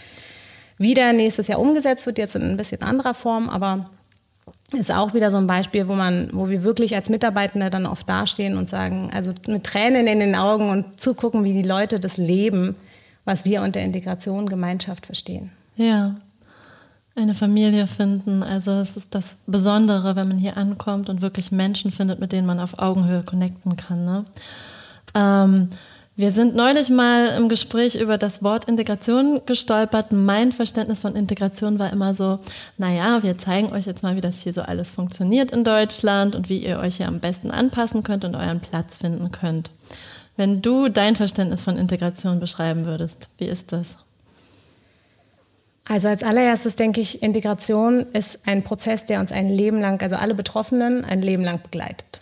wieder 0.77 1.13
nächstes 1.13 1.49
Jahr 1.49 1.59
umgesetzt 1.59 2.07
wird, 2.07 2.19
jetzt 2.19 2.37
in 2.37 2.43
ein 2.43 2.57
bisschen 2.57 2.83
anderer 2.83 3.15
Form, 3.15 3.49
aber 3.49 3.91
ist 4.73 4.93
auch 4.93 5.15
wieder 5.15 5.31
so 5.31 5.39
ein 5.39 5.47
Beispiel, 5.47 5.89
wo 5.89 5.95
man, 5.95 6.29
wo 6.33 6.51
wir 6.51 6.63
wirklich 6.63 6.95
als 6.95 7.09
Mitarbeitende 7.09 7.71
dann 7.71 7.87
oft 7.87 8.09
dastehen 8.09 8.57
und 8.57 8.69
sagen, 8.69 9.11
also 9.13 9.33
mit 9.47 9.65
Tränen 9.65 10.07
in 10.07 10.21
den 10.21 10.35
Augen 10.35 10.71
und 10.71 11.01
zugucken, 11.01 11.45
wie 11.45 11.55
die 11.55 11.67
Leute 11.67 11.99
das 11.99 12.19
leben, 12.19 12.75
was 13.25 13.45
wir 13.45 13.63
unter 13.63 13.81
Integration, 13.81 14.47
Gemeinschaft 14.49 15.07
verstehen. 15.07 15.51
Ja. 15.77 16.17
Eine 17.19 17.35
Familie 17.35 17.87
finden. 17.87 18.43
Also 18.43 18.73
es 18.73 18.97
ist 18.97 19.15
das 19.15 19.37
Besondere, 19.47 20.17
wenn 20.17 20.29
man 20.29 20.39
hier 20.39 20.57
ankommt 20.57 21.11
und 21.11 21.21
wirklich 21.21 21.53
Menschen 21.53 21.91
findet, 21.91 22.21
mit 22.21 22.33
denen 22.33 22.47
man 22.47 22.61
auf 22.61 22.79
Augenhöhe 22.79 23.23
connecten 23.23 23.77
kann. 23.77 24.05
Ne? 24.05 24.25
Ähm, 25.15 25.69
wir 26.17 26.33
sind 26.33 26.57
neulich 26.57 26.89
mal 26.91 27.29
im 27.39 27.49
Gespräch 27.49 27.95
über 27.95 28.19
das 28.19 28.43
Wort 28.43 28.65
Integration 28.65 29.41
gestolpert. 29.47 30.11
Mein 30.11 30.51
Verständnis 30.51 31.01
von 31.01 31.15
Integration 31.15 31.79
war 31.79 31.93
immer 31.93 32.15
so, 32.15 32.41
naja, 32.77 33.23
wir 33.23 33.39
zeigen 33.39 33.73
euch 33.73 33.87
jetzt 33.87 34.03
mal, 34.03 34.17
wie 34.17 34.21
das 34.21 34.43
hier 34.43 34.53
so 34.53 34.63
alles 34.63 34.91
funktioniert 34.91 35.53
in 35.53 35.63
Deutschland 35.63 36.35
und 36.35 36.49
wie 36.49 36.59
ihr 36.59 36.81
euch 36.81 36.97
hier 36.97 37.07
am 37.07 37.21
besten 37.21 37.53
anpassen 37.53 38.03
könnt 38.03 38.25
und 38.25 38.35
euren 38.35 38.59
Platz 38.59 38.99
finden 38.99 39.31
könnt. 39.31 39.71
Wenn 40.37 40.61
du 40.61 40.89
dein 40.89 41.15
Verständnis 41.15 41.63
von 41.63 41.77
Integration 41.77 42.41
beschreiben 42.41 42.85
würdest, 42.85 43.29
wie 43.39 43.47
ist 43.47 43.71
das? 43.71 43.97
Also 45.89 46.09
als 46.09 46.23
allererstes 46.23 46.77
denke 46.77 47.01
ich, 47.01 47.23
Integration 47.23 48.07
ist 48.13 48.41
ein 48.47 48.63
Prozess, 48.63 49.07
der 49.07 49.21
uns 49.21 49.33
ein 49.33 49.49
Leben 49.49 49.81
lang, 49.81 50.01
also 50.03 50.17
alle 50.17 50.35
Betroffenen 50.35 51.05
ein 51.05 51.23
Leben 51.23 51.43
lang 51.43 51.63
begleitet. 51.63 52.21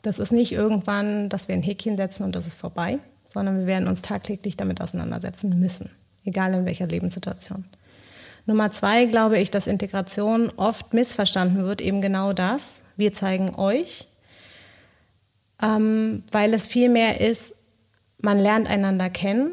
Das 0.00 0.18
ist 0.18 0.32
nicht 0.32 0.52
irgendwann, 0.52 1.28
dass 1.28 1.46
wir 1.46 1.54
ein 1.54 1.62
Häkchen 1.62 1.98
setzen 1.98 2.24
und 2.24 2.34
das 2.34 2.46
ist 2.46 2.58
vorbei, 2.58 2.98
sondern 3.32 3.58
wir 3.58 3.66
werden 3.66 3.86
uns 3.86 4.00
tagtäglich 4.00 4.56
damit 4.56 4.80
auseinandersetzen 4.80 5.58
müssen, 5.58 5.90
egal 6.24 6.54
in 6.54 6.64
welcher 6.64 6.86
Lebenssituation. 6.86 7.66
Nummer 8.46 8.70
zwei 8.70 9.04
glaube 9.04 9.38
ich, 9.38 9.50
dass 9.50 9.66
Integration 9.66 10.50
oft 10.56 10.94
missverstanden 10.94 11.64
wird, 11.64 11.82
eben 11.82 12.00
genau 12.00 12.32
das. 12.32 12.80
Wir 12.96 13.12
zeigen 13.12 13.56
euch, 13.56 14.08
ähm, 15.60 16.22
weil 16.30 16.54
es 16.54 16.66
viel 16.66 16.88
mehr 16.88 17.20
ist, 17.20 17.56
man 18.18 18.38
lernt 18.38 18.68
einander 18.68 19.10
kennen 19.10 19.52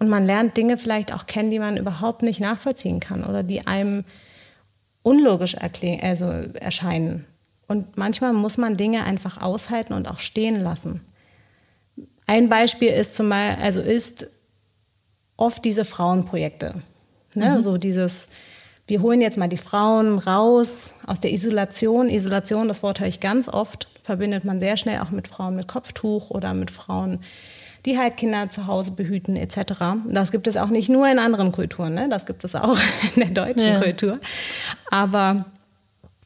und 0.00 0.08
man 0.08 0.24
lernt 0.24 0.56
Dinge 0.56 0.78
vielleicht 0.78 1.14
auch 1.14 1.26
kennen, 1.26 1.50
die 1.50 1.58
man 1.58 1.76
überhaupt 1.76 2.22
nicht 2.22 2.40
nachvollziehen 2.40 2.98
kann 3.00 3.22
oder 3.22 3.42
die 3.42 3.66
einem 3.66 4.04
unlogisch 5.02 5.56
also 5.56 6.24
erscheinen. 6.26 7.26
Und 7.68 7.96
manchmal 7.96 8.32
muss 8.32 8.56
man 8.56 8.76
Dinge 8.76 9.04
einfach 9.04 9.40
aushalten 9.40 9.92
und 9.92 10.08
auch 10.08 10.18
stehen 10.18 10.60
lassen. 10.60 11.02
Ein 12.26 12.48
Beispiel 12.48 12.88
ist 12.88 13.14
zum 13.14 13.28
Beispiel, 13.28 13.62
also 13.62 13.80
ist 13.80 14.26
oft 15.36 15.64
diese 15.64 15.84
Frauenprojekte. 15.84 16.76
Ne? 17.34 17.56
Mhm. 17.56 17.60
So 17.60 17.76
dieses, 17.76 18.28
wir 18.86 19.02
holen 19.02 19.20
jetzt 19.20 19.36
mal 19.36 19.48
die 19.48 19.58
Frauen 19.58 20.18
raus 20.18 20.94
aus 21.06 21.20
der 21.20 21.32
Isolation. 21.32 22.08
Isolation, 22.08 22.68
das 22.68 22.82
Wort 22.82 23.00
höre 23.00 23.08
ich 23.08 23.20
ganz 23.20 23.48
oft, 23.48 23.88
verbindet 24.02 24.44
man 24.44 24.60
sehr 24.60 24.76
schnell 24.76 25.00
auch 25.00 25.10
mit 25.10 25.28
Frauen 25.28 25.56
mit 25.56 25.68
Kopftuch 25.68 26.30
oder 26.30 26.54
mit 26.54 26.70
Frauen, 26.70 27.20
die 27.86 27.98
halt 27.98 28.16
Kinder 28.16 28.50
zu 28.50 28.66
Hause 28.66 28.90
behüten 28.92 29.36
etc. 29.36 29.72
Das 30.08 30.32
gibt 30.32 30.46
es 30.46 30.56
auch 30.56 30.68
nicht 30.68 30.88
nur 30.88 31.08
in 31.08 31.18
anderen 31.18 31.52
Kulturen, 31.52 31.94
ne? 31.94 32.08
das 32.08 32.26
gibt 32.26 32.44
es 32.44 32.54
auch 32.54 32.78
in 33.14 33.22
der 33.22 33.30
deutschen 33.30 33.68
ja. 33.68 33.80
Kultur. 33.80 34.18
Aber 34.90 35.46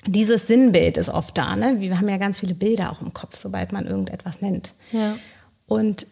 dieses 0.06 0.46
Sinnbild 0.46 0.96
ist 0.96 1.08
oft 1.08 1.36
da. 1.38 1.56
Ne? 1.56 1.76
Wir 1.78 1.98
haben 1.98 2.08
ja 2.08 2.18
ganz 2.18 2.38
viele 2.38 2.54
Bilder 2.54 2.92
auch 2.92 3.00
im 3.00 3.14
Kopf, 3.14 3.36
sobald 3.36 3.72
man 3.72 3.86
irgendetwas 3.86 4.40
nennt. 4.40 4.74
Ja. 4.92 5.16
Und 5.66 6.06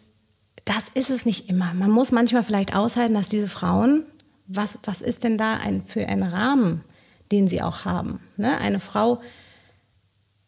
das 0.65 0.89
ist 0.93 1.09
es 1.09 1.25
nicht 1.25 1.49
immer. 1.49 1.73
Man 1.73 1.91
muss 1.91 2.11
manchmal 2.11 2.43
vielleicht 2.43 2.75
aushalten, 2.75 3.13
dass 3.13 3.29
diese 3.29 3.47
Frauen, 3.47 4.05
was, 4.47 4.79
was 4.83 5.01
ist 5.01 5.23
denn 5.23 5.37
da 5.37 5.57
ein, 5.57 5.83
für 5.83 6.07
ein 6.07 6.23
Rahmen, 6.23 6.83
den 7.31 7.47
sie 7.47 7.61
auch 7.61 7.85
haben? 7.85 8.19
Ne? 8.37 8.57
Eine 8.57 8.79
Frau, 8.79 9.21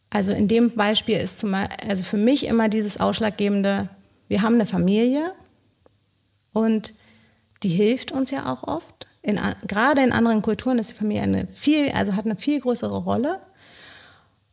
also 0.09 0.31
in 0.31 0.47
dem 0.47 0.71
Beispiel 0.71 1.17
ist 1.17 1.39
zum 1.39 1.53
also 1.53 2.03
für 2.03 2.17
mich 2.17 2.45
immer 2.45 2.69
dieses 2.69 2.99
Ausschlaggebende, 2.99 3.89
wir 4.27 4.41
haben 4.41 4.55
eine 4.55 4.65
Familie 4.65 5.33
und 6.53 6.93
die 7.63 7.69
hilft 7.69 8.11
uns 8.11 8.31
ja 8.31 8.51
auch 8.51 8.63
oft. 8.63 9.07
In, 9.21 9.39
gerade 9.67 10.01
in 10.01 10.11
anderen 10.11 10.41
Kulturen 10.41 10.77
ist 10.79 10.89
die 10.89 10.93
Familie 10.93 11.23
eine 11.23 11.47
viel, 11.47 11.89
also 11.91 12.15
hat 12.15 12.25
eine 12.25 12.35
viel 12.35 12.59
größere 12.59 12.97
Rolle. 12.97 13.39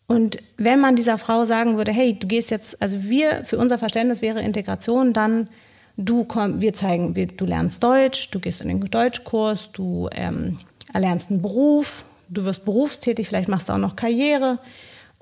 Und 0.06 0.38
wenn 0.56 0.80
man 0.80 0.96
dieser 0.96 1.18
Frau 1.18 1.46
sagen 1.46 1.76
würde, 1.76 1.92
hey, 1.92 2.18
du 2.18 2.26
gehst 2.26 2.50
jetzt, 2.50 2.80
also 2.82 3.02
wir, 3.04 3.44
für 3.44 3.58
unser 3.58 3.78
Verständnis 3.78 4.22
wäre 4.22 4.42
Integration 4.42 5.12
dann, 5.12 5.48
du 5.96 6.24
komm, 6.24 6.60
wir 6.60 6.72
zeigen, 6.74 7.16
wir, 7.16 7.26
du 7.26 7.44
lernst 7.44 7.82
Deutsch, 7.82 8.30
du 8.30 8.40
gehst 8.40 8.60
in 8.60 8.68
den 8.68 8.80
Deutschkurs, 8.80 9.70
du 9.72 10.08
ähm, 10.12 10.58
erlernst 10.92 11.30
einen 11.30 11.42
Beruf, 11.42 12.04
du 12.28 12.44
wirst 12.44 12.64
berufstätig, 12.64 13.28
vielleicht 13.28 13.48
machst 13.48 13.68
du 13.68 13.74
auch 13.74 13.78
noch 13.78 13.96
Karriere 13.96 14.58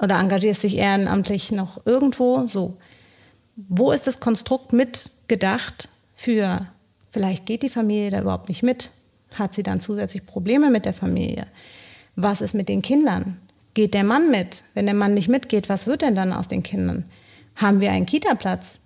oder 0.01 0.19
engagierst 0.19 0.63
dich 0.63 0.77
ehrenamtlich 0.77 1.53
noch 1.53 1.85
irgendwo, 1.85 2.47
so 2.47 2.79
wo 3.57 3.93
ist 3.93 4.07
das 4.07 4.21
Konstrukt 4.21 4.73
mitgedacht 4.73 5.89
für, 6.15 6.67
vielleicht 7.11 7.47
geht 7.47 7.63
die 7.63 7.69
Familie 7.69 8.11
da 8.11 8.21
überhaupt 8.21 8.49
nicht 8.49 8.63
mit, 8.63 8.91
hat 9.35 9.55
sie 9.55 9.63
dann 9.63 9.81
zusätzlich 9.81 10.27
Probleme 10.27 10.71
mit 10.71 10.85
der 10.85 10.95
Familie? 10.95 11.47
Was 12.17 12.41
ist 12.41 12.55
mit 12.55 12.69
den 12.69 12.83
Kindern? 12.83 13.37
Geht 13.75 13.95
der 13.95 14.05
Mann 14.05 14.31
mit? 14.31 14.65
Wenn 14.75 14.87
der 14.87 14.95
Mann 14.95 15.15
nicht 15.15 15.29
mitgeht, 15.29 15.69
was 15.69 15.87
wird 15.87 16.03
denn 16.03 16.15
dann 16.15 16.33
aus 16.33 16.49
den 16.49 16.63
Kindern? 16.63 17.05
Haben 17.57 17.81
wir 17.81 17.93
einen 17.93 18.07
Kita-Platz? 18.07 18.79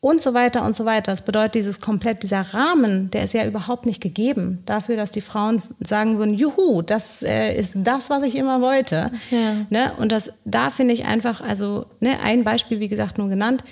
Und 0.00 0.20
so 0.20 0.34
weiter 0.34 0.64
und 0.64 0.74
so 0.74 0.84
weiter. 0.84 1.12
Das 1.12 1.22
bedeutet, 1.22 1.54
dieses 1.54 1.80
komplett, 1.80 2.24
dieser 2.24 2.40
Rahmen, 2.40 3.08
der 3.12 3.22
ist 3.22 3.34
ja 3.34 3.46
überhaupt 3.46 3.86
nicht 3.86 4.00
gegeben 4.00 4.58
dafür, 4.66 4.96
dass 4.96 5.12
die 5.12 5.20
Frauen 5.20 5.62
sagen 5.78 6.18
würden, 6.18 6.34
juhu, 6.34 6.82
das 6.82 7.22
äh, 7.22 7.54
ist 7.54 7.74
das, 7.76 8.10
was 8.10 8.24
ich 8.24 8.34
immer 8.34 8.60
wollte. 8.60 9.12
Ja. 9.30 9.64
Ne? 9.70 9.92
Und 9.98 10.10
das, 10.10 10.32
da 10.44 10.70
finde 10.70 10.92
ich 10.92 11.04
einfach, 11.04 11.40
also 11.40 11.86
ne, 12.00 12.18
ein 12.20 12.42
Beispiel, 12.42 12.80
wie 12.80 12.88
gesagt, 12.88 13.16
nur 13.16 13.28
genannt, 13.28 13.62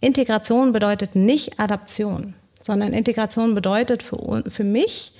Integration 0.00 0.72
bedeutet 0.72 1.16
nicht 1.16 1.58
Adaption, 1.58 2.34
sondern 2.60 2.92
Integration 2.92 3.54
bedeutet 3.54 4.02
für, 4.02 4.44
für 4.48 4.64
mich, 4.64 5.12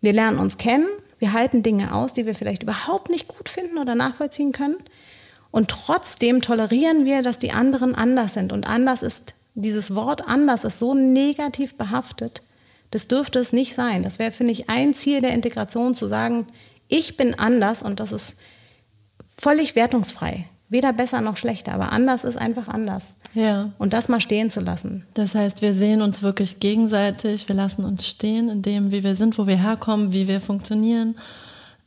wir 0.00 0.12
lernen 0.12 0.38
uns 0.38 0.58
kennen, 0.58 0.86
wir 1.18 1.32
halten 1.32 1.62
Dinge 1.62 1.94
aus, 1.94 2.12
die 2.12 2.26
wir 2.26 2.34
vielleicht 2.34 2.62
überhaupt 2.62 3.10
nicht 3.10 3.28
gut 3.28 3.48
finden 3.48 3.78
oder 3.78 3.94
nachvollziehen 3.94 4.52
können. 4.52 4.76
Und 5.50 5.68
trotzdem 5.68 6.40
tolerieren 6.40 7.04
wir, 7.04 7.22
dass 7.22 7.38
die 7.38 7.52
anderen 7.52 7.94
anders 7.94 8.34
sind. 8.34 8.52
Und 8.52 8.66
anders 8.66 9.02
ist, 9.02 9.34
dieses 9.54 9.94
Wort 9.94 10.26
anders 10.26 10.64
ist 10.64 10.78
so 10.78 10.94
negativ 10.94 11.76
behaftet. 11.76 12.42
Das 12.90 13.08
dürfte 13.08 13.38
es 13.38 13.52
nicht 13.52 13.74
sein. 13.74 14.02
Das 14.02 14.18
wäre, 14.18 14.32
finde 14.32 14.52
ich, 14.52 14.70
ein 14.70 14.94
Ziel 14.94 15.20
der 15.20 15.32
Integration, 15.32 15.94
zu 15.94 16.06
sagen, 16.06 16.46
ich 16.88 17.16
bin 17.16 17.38
anders 17.38 17.82
und 17.82 18.00
das 18.00 18.12
ist 18.12 18.36
völlig 19.36 19.76
wertungsfrei. 19.76 20.46
Weder 20.70 20.92
besser 20.92 21.20
noch 21.20 21.36
schlechter, 21.36 21.74
aber 21.74 21.92
anders 21.92 22.22
ist 22.22 22.38
einfach 22.38 22.68
anders. 22.68 23.12
Ja. 23.34 23.70
Und 23.78 23.92
das 23.92 24.08
mal 24.08 24.20
stehen 24.20 24.50
zu 24.50 24.60
lassen. 24.60 25.04
Das 25.14 25.34
heißt, 25.34 25.62
wir 25.62 25.74
sehen 25.74 26.00
uns 26.00 26.22
wirklich 26.22 26.60
gegenseitig, 26.60 27.48
wir 27.48 27.56
lassen 27.56 27.84
uns 27.84 28.06
stehen 28.06 28.48
in 28.48 28.62
dem, 28.62 28.92
wie 28.92 29.02
wir 29.02 29.16
sind, 29.16 29.36
wo 29.36 29.48
wir 29.48 29.60
herkommen, 29.60 30.12
wie 30.12 30.28
wir 30.28 30.40
funktionieren. 30.40 31.16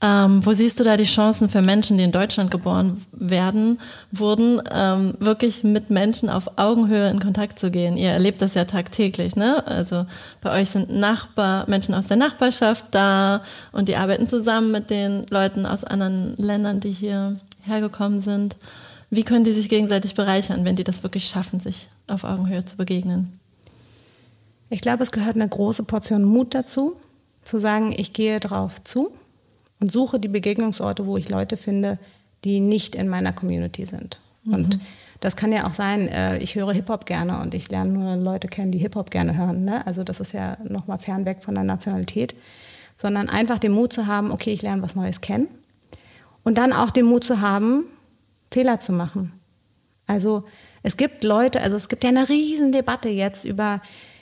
Ähm, 0.02 0.46
wo 0.46 0.52
siehst 0.52 0.82
du 0.82 0.84
da 0.84 0.98
die 0.98 1.06
Chancen 1.06 1.48
für 1.48 1.62
Menschen, 1.62 1.98
die 1.98 2.04
in 2.04 2.12
Deutschland 2.12 2.52
geboren 2.52 3.06
werden, 3.14 3.80
wurden, 4.12 4.62
ähm, 4.70 5.14
wirklich 5.20 5.64
mit 5.64 5.90
Menschen 5.90 6.30
auf 6.30 6.58
Augenhöhe 6.58 7.10
in 7.10 7.22
Kontakt 7.22 7.58
zu 7.58 7.72
gehen? 7.72 7.96
Ihr 7.96 8.10
erlebt 8.10 8.42
das 8.42 8.54
ja 8.54 8.66
tagtäglich, 8.66 9.38
ne? 9.38 9.66
Also 9.66 10.06
bei 10.42 10.60
euch 10.60 10.72
sind 10.72 10.90
Nachbar, 10.90 11.70
Menschen 11.70 11.96
aus 11.96 12.08
der 12.08 12.18
Nachbarschaft 12.18 12.84
da 12.92 13.44
und 13.72 13.88
die 13.88 13.96
arbeiten 13.96 14.28
zusammen 14.28 14.74
mit 14.74 14.90
den 14.90 15.26
Leuten 15.30 15.66
aus 15.66 15.86
anderen 15.86 16.36
Ländern, 16.36 16.82
die 16.82 16.92
hier 16.92 17.38
hergekommen 17.64 18.22
sind. 18.22 18.58
Wie 19.10 19.24
können 19.24 19.44
die 19.44 19.52
sich 19.52 19.70
gegenseitig 19.70 20.16
bereichern, 20.16 20.66
wenn 20.66 20.76
die 20.76 20.84
das 20.84 21.04
wirklich 21.04 21.26
schaffen, 21.26 21.60
sich 21.60 21.90
auf 22.08 22.24
Augenhöhe 22.24 22.66
zu 22.66 22.78
begegnen? 22.78 23.40
Ich 24.70 24.82
glaube, 24.82 25.04
es 25.04 25.12
gehört 25.12 25.36
eine 25.36 25.48
große 25.48 25.84
Portion 25.84 26.24
Mut 26.24 26.56
dazu, 26.56 26.96
zu 27.44 27.60
sagen, 27.60 27.94
ich 27.96 28.14
gehe 28.14 28.40
drauf 28.40 28.84
zu 28.84 29.12
und 29.80 29.92
suche 29.92 30.20
die 30.20 30.30
Begegnungsorte, 30.30 31.06
wo 31.06 31.18
ich 31.18 31.30
Leute 31.30 31.58
finde, 31.58 32.00
die 32.44 32.60
nicht 32.60 32.96
in 32.96 33.08
meiner 33.08 33.34
Community 33.34 33.86
sind. 33.86 34.20
Mhm. 34.44 34.54
Und 34.54 34.80
das 35.20 35.36
kann 35.36 35.52
ja 35.52 35.68
auch 35.68 35.74
sein, 35.74 36.08
äh, 36.08 36.40
ich 36.40 36.56
höre 36.56 36.74
Hip-Hop 36.74 37.06
gerne 37.06 37.40
und 37.40 37.54
ich 37.54 37.70
lerne 37.70 37.92
nur 37.92 38.16
Leute 38.16 38.48
kennen, 38.48 38.72
die 38.72 38.80
Hip-Hop 38.80 39.12
gerne 39.12 39.38
hören. 39.38 39.64
Ne? 39.64 39.86
Also 39.86 40.04
das 40.04 40.20
ist 40.20 40.32
ja 40.32 40.58
nochmal 40.64 40.98
fernweg 40.98 41.44
von 41.44 41.54
der 41.56 41.64
Nationalität. 41.64 42.36
Sondern 42.98 43.30
einfach 43.30 43.60
den 43.60 43.72
Mut 43.72 43.94
zu 43.94 44.08
haben, 44.08 44.32
okay, 44.32 44.52
ich 44.52 44.62
lerne 44.62 44.82
was 44.82 44.96
Neues 44.96 45.22
kennen 45.22 45.48
und 46.44 46.58
dann 46.58 46.74
auch 46.74 46.92
den 46.92 47.06
Mut 47.06 47.24
zu 47.24 47.42
haben, 47.42 47.86
Fehler 48.52 48.80
zu 48.80 48.92
machen. 48.92 49.34
Also 50.08 50.44
es 50.84 50.98
gibt 50.98 51.24
Leute, 51.24 51.62
also 51.62 51.76
es 51.76 51.90
gibt 51.90 52.04
ja 52.04 52.10
eine 52.10 52.28
Riesendebatte 52.30 53.10
jetzt 53.10 53.46
über, 53.46 53.82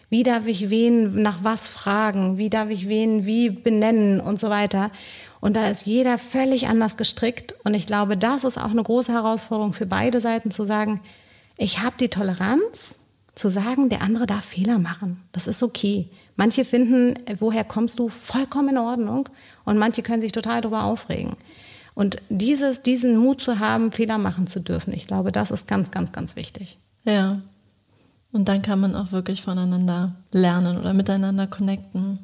wie 0.10 0.24
darf 0.24 0.46
ich 0.48 0.70
wen 0.70 1.22
nach 1.22 1.40
was 1.44 1.68
fragen, 1.68 2.38
wie 2.38 2.50
darf 2.50 2.70
ich 2.70 2.88
wen 2.88 3.26
wie 3.26 3.50
benennen 3.50 4.20
und 4.20 4.40
so 4.40 4.50
weiter. 4.50 4.92
Und 5.40 5.56
da 5.56 5.68
ist 5.68 5.88
jeder 5.88 6.20
völlig 6.20 6.68
anders 6.68 6.98
gestrickt. 6.98 7.56
Und 7.64 7.74
ich 7.74 7.88
glaube, 7.88 8.16
das 8.16 8.44
ist 8.44 8.60
auch 8.60 8.70
eine 8.70 8.84
große 8.84 9.12
Herausforderung 9.12 9.74
für 9.74 9.88
beide 9.88 10.22
Seiten 10.22 10.52
zu 10.52 10.66
sagen, 10.66 11.02
ich 11.58 11.80
habe 11.80 11.96
die 12.00 12.10
Toleranz 12.10 13.00
zu 13.36 13.50
sagen, 13.50 13.90
der 13.90 14.02
andere 14.02 14.28
darf 14.28 14.46
Fehler 14.46 14.78
machen. 14.78 15.24
Das 15.32 15.48
ist 15.48 15.64
okay. 15.64 16.10
Manche 16.36 16.64
finden, 16.64 17.16
woher 17.40 17.64
kommst 17.64 17.98
du, 17.98 18.10
vollkommen 18.10 18.70
in 18.70 18.78
Ordnung. 18.78 19.30
Und 19.66 19.78
manche 19.78 20.04
können 20.04 20.22
sich 20.22 20.32
total 20.32 20.62
darüber 20.62 20.84
aufregen. 20.84 21.36
Und 22.02 22.18
dieses, 22.30 22.82
diesen 22.82 23.16
Mut 23.16 23.42
zu 23.42 23.60
haben, 23.60 23.92
Fehler 23.92 24.18
machen 24.18 24.48
zu 24.48 24.60
dürfen, 24.60 24.92
ich 24.92 25.06
glaube, 25.06 25.32
das 25.32 25.52
ist 25.52 25.68
ganz, 25.68 25.92
ganz, 25.92 26.12
ganz 26.12 26.36
wichtig. 26.36 26.80
Ja. 27.04 27.44
Und 28.32 28.48
dann 28.48 28.64
kann 28.64 28.80
man 28.80 28.96
auch 28.96 29.12
wirklich 29.12 29.44
voneinander 29.44 30.16
lernen 30.32 30.80
oder 30.80 30.94
miteinander 30.94 31.46
connecten. 31.46 32.18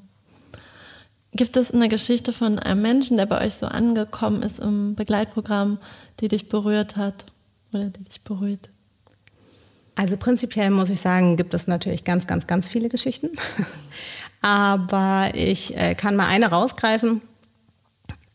Gibt 1.32 1.58
es 1.58 1.70
eine 1.70 1.90
Geschichte 1.90 2.34
von 2.34 2.58
einem 2.58 2.82
Menschen, 2.82 3.18
der 3.18 3.28
bei 3.28 3.46
euch 3.46 3.54
so 3.54 3.68
angekommen 3.68 4.42
ist 4.42 4.58
im 4.58 4.96
Begleitprogramm, 4.96 5.78
die 6.22 6.28
dich 6.28 6.50
berührt 6.50 6.98
hat 6.98 7.28
oder 7.72 7.92
die 7.92 8.02
dich 8.02 8.24
berührt? 8.24 8.70
Also 9.94 10.18
prinzipiell 10.18 10.72
muss 10.72 10.90
ich 10.90 11.02
sagen, 11.02 11.38
gibt 11.38 11.54
es 11.54 11.68
natürlich 11.68 12.04
ganz, 12.04 12.26
ganz, 12.26 12.48
ganz 12.48 12.68
viele 12.68 12.90
Geschichten. 12.90 13.30
Aber 14.42 15.30
ich 15.36 15.78
äh, 15.78 15.94
kann 15.94 16.16
mal 16.16 16.30
eine 16.30 16.48
rausgreifen. 16.48 17.22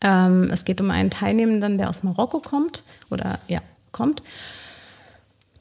Ähm, 0.03 0.49
es 0.51 0.65
geht 0.65 0.81
um 0.81 0.91
einen 0.91 1.09
Teilnehmenden, 1.09 1.77
der 1.77 1.89
aus 1.89 2.03
Marokko 2.03 2.39
kommt 2.39 2.83
oder 3.09 3.39
ja, 3.47 3.61
kommt 3.91 4.21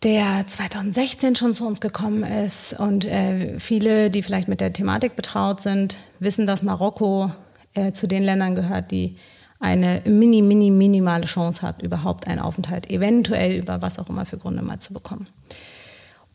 der 0.03 0.45
2016 0.47 1.37
schon 1.37 1.55
zu 1.55 1.67
uns 1.67 1.81
gekommen 1.81 2.25
ist. 2.25 2.79
Und 2.79 3.05
äh, 3.05 3.59
viele, 3.59 4.11
die 4.11 4.23
vielleicht 4.23 4.49
mit 4.49 4.61
der 4.61 4.73
Thematik 4.73 5.17
betraut 5.17 5.63
sind, 5.63 5.99
wissen, 6.19 6.47
dass 6.47 6.63
Marokko 6.63 7.31
äh, 7.75 7.93
zu 7.93 8.07
den 8.07 8.23
Ländern 8.23 8.55
gehört, 8.55 8.91
die 8.91 9.17
eine 9.61 10.03
mini, 10.05 10.43
mini, 10.43 10.71
minimale 10.71 11.25
Chance 11.25 11.63
hat, 11.63 11.83
überhaupt 11.83 12.27
einen 12.27 12.41
Aufenthalt, 12.41 12.91
eventuell 12.91 13.53
über 13.53 13.81
was 13.81 13.99
auch 13.99 14.09
immer 14.09 14.27
für 14.27 14.39
Gründe 14.39 14.63
mal 14.63 14.81
zu 14.81 14.93
bekommen. 14.93 15.29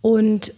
Und 0.02 0.54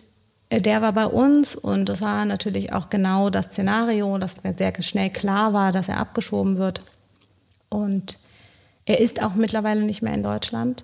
äh, 0.49 0.61
der 0.61 0.83
war 0.83 0.93
bei 0.93 1.07
uns 1.07 1.55
und 1.55 1.89
das 1.89 2.01
war 2.01 2.25
natürlich 2.25 2.73
auch 2.73 2.89
genau 2.89 3.31
das 3.31 3.45
Szenario, 3.45 4.19
dass 4.19 4.43
mir 4.43 4.53
sehr 4.53 4.71
schnell 4.83 5.09
klar 5.09 5.53
war, 5.53 5.71
dass 5.71 5.89
er 5.89 5.97
abgeschoben 5.97 6.57
wird. 6.57 6.83
Und 7.69 8.19
er 8.85 8.99
ist 8.99 9.21
auch 9.21 9.35
mittlerweile 9.35 9.81
nicht 9.81 10.01
mehr 10.01 10.13
in 10.13 10.23
Deutschland. 10.23 10.83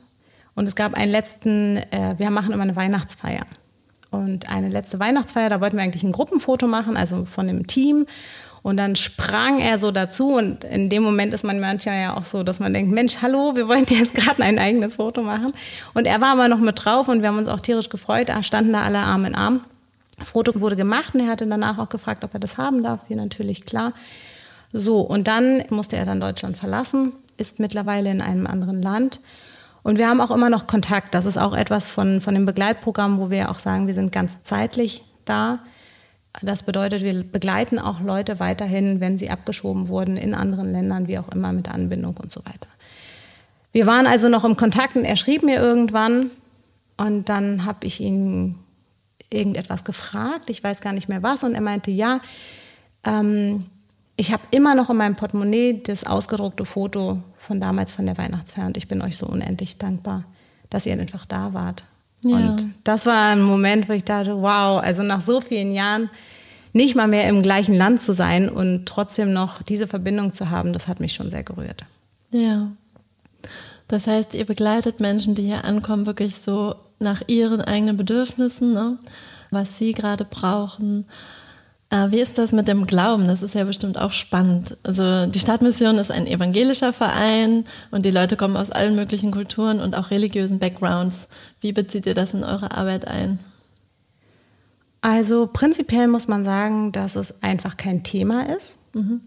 Und 0.55 0.67
es 0.67 0.75
gab 0.75 0.93
einen 0.93 1.11
letzten, 1.11 1.77
äh, 1.77 2.15
wir 2.17 2.29
machen 2.29 2.53
immer 2.53 2.63
eine 2.63 2.75
Weihnachtsfeier. 2.75 3.45
Und 4.11 4.49
eine 4.49 4.69
letzte 4.69 4.99
Weihnachtsfeier, 4.99 5.49
da 5.49 5.59
wollten 5.59 5.77
wir 5.77 5.83
eigentlich 5.83 6.03
ein 6.03 6.11
Gruppenfoto 6.11 6.67
machen, 6.67 6.95
also 6.95 7.25
von 7.25 7.47
dem 7.47 7.67
Team. 7.67 8.05
Und 8.65 8.77
dann 8.77 8.95
sprang 8.95 9.59
er 9.59 9.77
so 9.77 9.91
dazu 9.91 10.33
und 10.33 10.63
in 10.63 10.89
dem 10.89 11.03
Moment 11.03 11.35
ist 11.35 11.43
man 11.43 11.59
manchmal 11.59 12.01
ja 12.01 12.17
auch 12.17 12.25
so, 12.25 12.41
dass 12.41 12.59
man 12.59 12.73
denkt, 12.73 12.91
Mensch, 12.91 13.21
hallo, 13.21 13.55
wir 13.55 13.67
wollten 13.67 13.93
jetzt 13.93 14.15
gerade 14.15 14.41
ein 14.41 14.57
eigenes 14.57 14.95
Foto 14.95 15.21
machen. 15.21 15.53
Und 15.93 16.07
er 16.07 16.19
war 16.19 16.31
aber 16.31 16.47
noch 16.47 16.57
mit 16.57 16.83
drauf 16.83 17.07
und 17.07 17.21
wir 17.21 17.27
haben 17.27 17.37
uns 17.37 17.47
auch 17.47 17.59
tierisch 17.59 17.89
gefreut, 17.89 18.29
da 18.29 18.41
standen 18.41 18.73
da 18.73 18.81
alle 18.81 18.97
Arm 18.97 19.25
in 19.25 19.35
Arm. 19.35 19.61
Das 20.17 20.31
Foto 20.31 20.59
wurde 20.61 20.75
gemacht 20.75 21.13
und 21.13 21.19
er 21.19 21.27
hatte 21.27 21.45
danach 21.45 21.77
auch 21.77 21.89
gefragt, 21.89 22.23
ob 22.23 22.33
er 22.33 22.39
das 22.39 22.57
haben 22.57 22.81
darf. 22.81 23.01
Wir 23.07 23.17
natürlich 23.17 23.65
klar. 23.65 23.93
So, 24.77 24.99
und 24.99 25.29
dann 25.29 25.63
musste 25.69 25.95
er 25.95 26.03
dann 26.03 26.19
Deutschland 26.19 26.57
verlassen, 26.57 27.13
ist 27.37 27.59
mittlerweile 27.59 28.11
in 28.11 28.21
einem 28.21 28.45
anderen 28.45 28.81
Land 28.81 29.21
und 29.83 29.97
wir 29.97 30.09
haben 30.09 30.19
auch 30.19 30.31
immer 30.31 30.49
noch 30.49 30.67
Kontakt. 30.67 31.15
Das 31.15 31.25
ist 31.25 31.37
auch 31.37 31.55
etwas 31.55 31.87
von, 31.87 32.19
von 32.19 32.33
dem 32.33 32.45
Begleitprogramm, 32.45 33.17
wo 33.17 33.29
wir 33.29 33.49
auch 33.49 33.59
sagen, 33.59 33.87
wir 33.87 33.93
sind 33.93 34.11
ganz 34.11 34.43
zeitlich 34.43 35.05
da. 35.23 35.59
Das 36.41 36.63
bedeutet, 36.63 37.03
wir 37.03 37.23
begleiten 37.23 37.79
auch 37.79 38.01
Leute 38.01 38.41
weiterhin, 38.41 38.99
wenn 38.99 39.17
sie 39.17 39.29
abgeschoben 39.29 39.87
wurden 39.87 40.17
in 40.17 40.33
anderen 40.35 40.73
Ländern, 40.73 41.07
wie 41.07 41.19
auch 41.19 41.29
immer 41.29 41.53
mit 41.53 41.69
Anbindung 41.69 42.17
und 42.17 42.33
so 42.33 42.41
weiter. 42.41 42.67
Wir 43.71 43.85
waren 43.85 44.07
also 44.07 44.27
noch 44.27 44.43
im 44.43 44.57
Kontakt 44.57 44.97
und 44.97 45.05
er 45.05 45.15
schrieb 45.15 45.41
mir 45.41 45.61
irgendwann 45.61 46.31
und 46.97 47.29
dann 47.29 47.63
habe 47.63 47.87
ich 47.87 48.01
ihn 48.01 48.55
irgendetwas 49.29 49.85
gefragt, 49.85 50.49
ich 50.49 50.61
weiß 50.61 50.81
gar 50.81 50.91
nicht 50.91 51.07
mehr 51.07 51.23
was 51.23 51.43
und 51.43 51.55
er 51.55 51.61
meinte, 51.61 51.91
ja, 51.91 52.19
ähm, 53.05 53.67
ich 54.17 54.31
habe 54.31 54.43
immer 54.51 54.75
noch 54.75 54.89
in 54.89 54.97
meinem 54.97 55.15
Portemonnaie 55.15 55.81
das 55.83 56.05
ausgedruckte 56.05 56.65
Foto 56.65 57.21
von 57.35 57.59
damals 57.59 57.91
von 57.91 58.05
der 58.05 58.17
Weihnachtsfeier 58.17 58.67
und 58.67 58.77
ich 58.77 58.87
bin 58.87 59.01
euch 59.01 59.17
so 59.17 59.25
unendlich 59.25 59.77
dankbar, 59.77 60.23
dass 60.69 60.85
ihr 60.85 60.93
einfach 60.93 61.25
da 61.25 61.53
wart. 61.53 61.85
Ja. 62.23 62.37
Und 62.37 62.67
das 62.83 63.05
war 63.05 63.31
ein 63.31 63.41
Moment, 63.41 63.89
wo 63.89 63.93
ich 63.93 64.03
dachte, 64.03 64.41
wow, 64.41 64.81
also 64.81 65.03
nach 65.03 65.21
so 65.21 65.41
vielen 65.41 65.73
Jahren 65.73 66.09
nicht 66.73 66.95
mal 66.95 67.07
mehr 67.07 67.27
im 67.29 67.41
gleichen 67.41 67.75
Land 67.75 68.01
zu 68.01 68.13
sein 68.13 68.49
und 68.49 68.85
trotzdem 68.85 69.31
noch 69.31 69.61
diese 69.61 69.87
Verbindung 69.87 70.33
zu 70.33 70.49
haben, 70.49 70.73
das 70.73 70.87
hat 70.87 70.99
mich 70.99 71.13
schon 71.13 71.29
sehr 71.29 71.43
gerührt. 71.43 71.85
Ja. 72.31 72.71
Das 73.87 74.07
heißt, 74.07 74.33
ihr 74.33 74.45
begleitet 74.45 74.99
Menschen, 74.99 75.35
die 75.35 75.43
hier 75.43 75.63
ankommen, 75.63 76.05
wirklich 76.05 76.35
so 76.35 76.75
nach 76.99 77.21
ihren 77.27 77.61
eigenen 77.61 77.97
Bedürfnissen, 77.97 78.73
ne? 78.73 78.97
was 79.51 79.77
sie 79.77 79.91
gerade 79.91 80.25
brauchen 80.25 81.05
wie 82.09 82.19
ist 82.19 82.37
das 82.37 82.51
mit 82.51 82.67
dem 82.67 82.87
Glauben? 82.87 83.27
Das 83.27 83.41
ist 83.41 83.55
ja 83.55 83.63
bestimmt 83.63 83.97
auch 83.97 84.11
spannend. 84.11 84.77
Also 84.83 85.25
die 85.25 85.39
Stadtmission 85.39 85.97
ist 85.97 86.11
ein 86.11 86.27
evangelischer 86.27 86.93
Verein 86.93 87.65
und 87.91 88.05
die 88.05 88.11
Leute 88.11 88.37
kommen 88.37 88.57
aus 88.57 88.71
allen 88.71 88.95
möglichen 88.95 89.31
Kulturen 89.31 89.79
und 89.79 89.95
auch 89.95 90.11
religiösen 90.11 90.59
Backgrounds. 90.59 91.27
Wie 91.59 91.73
bezieht 91.73 92.05
ihr 92.05 92.13
das 92.13 92.33
in 92.33 92.43
eure 92.43 92.71
Arbeit 92.71 93.07
ein? 93.07 93.39
Also 95.01 95.47
prinzipiell 95.51 96.07
muss 96.07 96.27
man 96.27 96.45
sagen, 96.45 96.91
dass 96.91 97.15
es 97.15 97.33
einfach 97.41 97.77
kein 97.77 98.03
Thema 98.03 98.49
ist. 98.55 98.77
Mhm. 98.93 99.21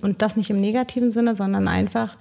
Und 0.00 0.22
das 0.22 0.36
nicht 0.36 0.50
im 0.50 0.60
negativen 0.60 1.10
Sinne, 1.10 1.36
sondern 1.36 1.68
einfach 1.68 2.16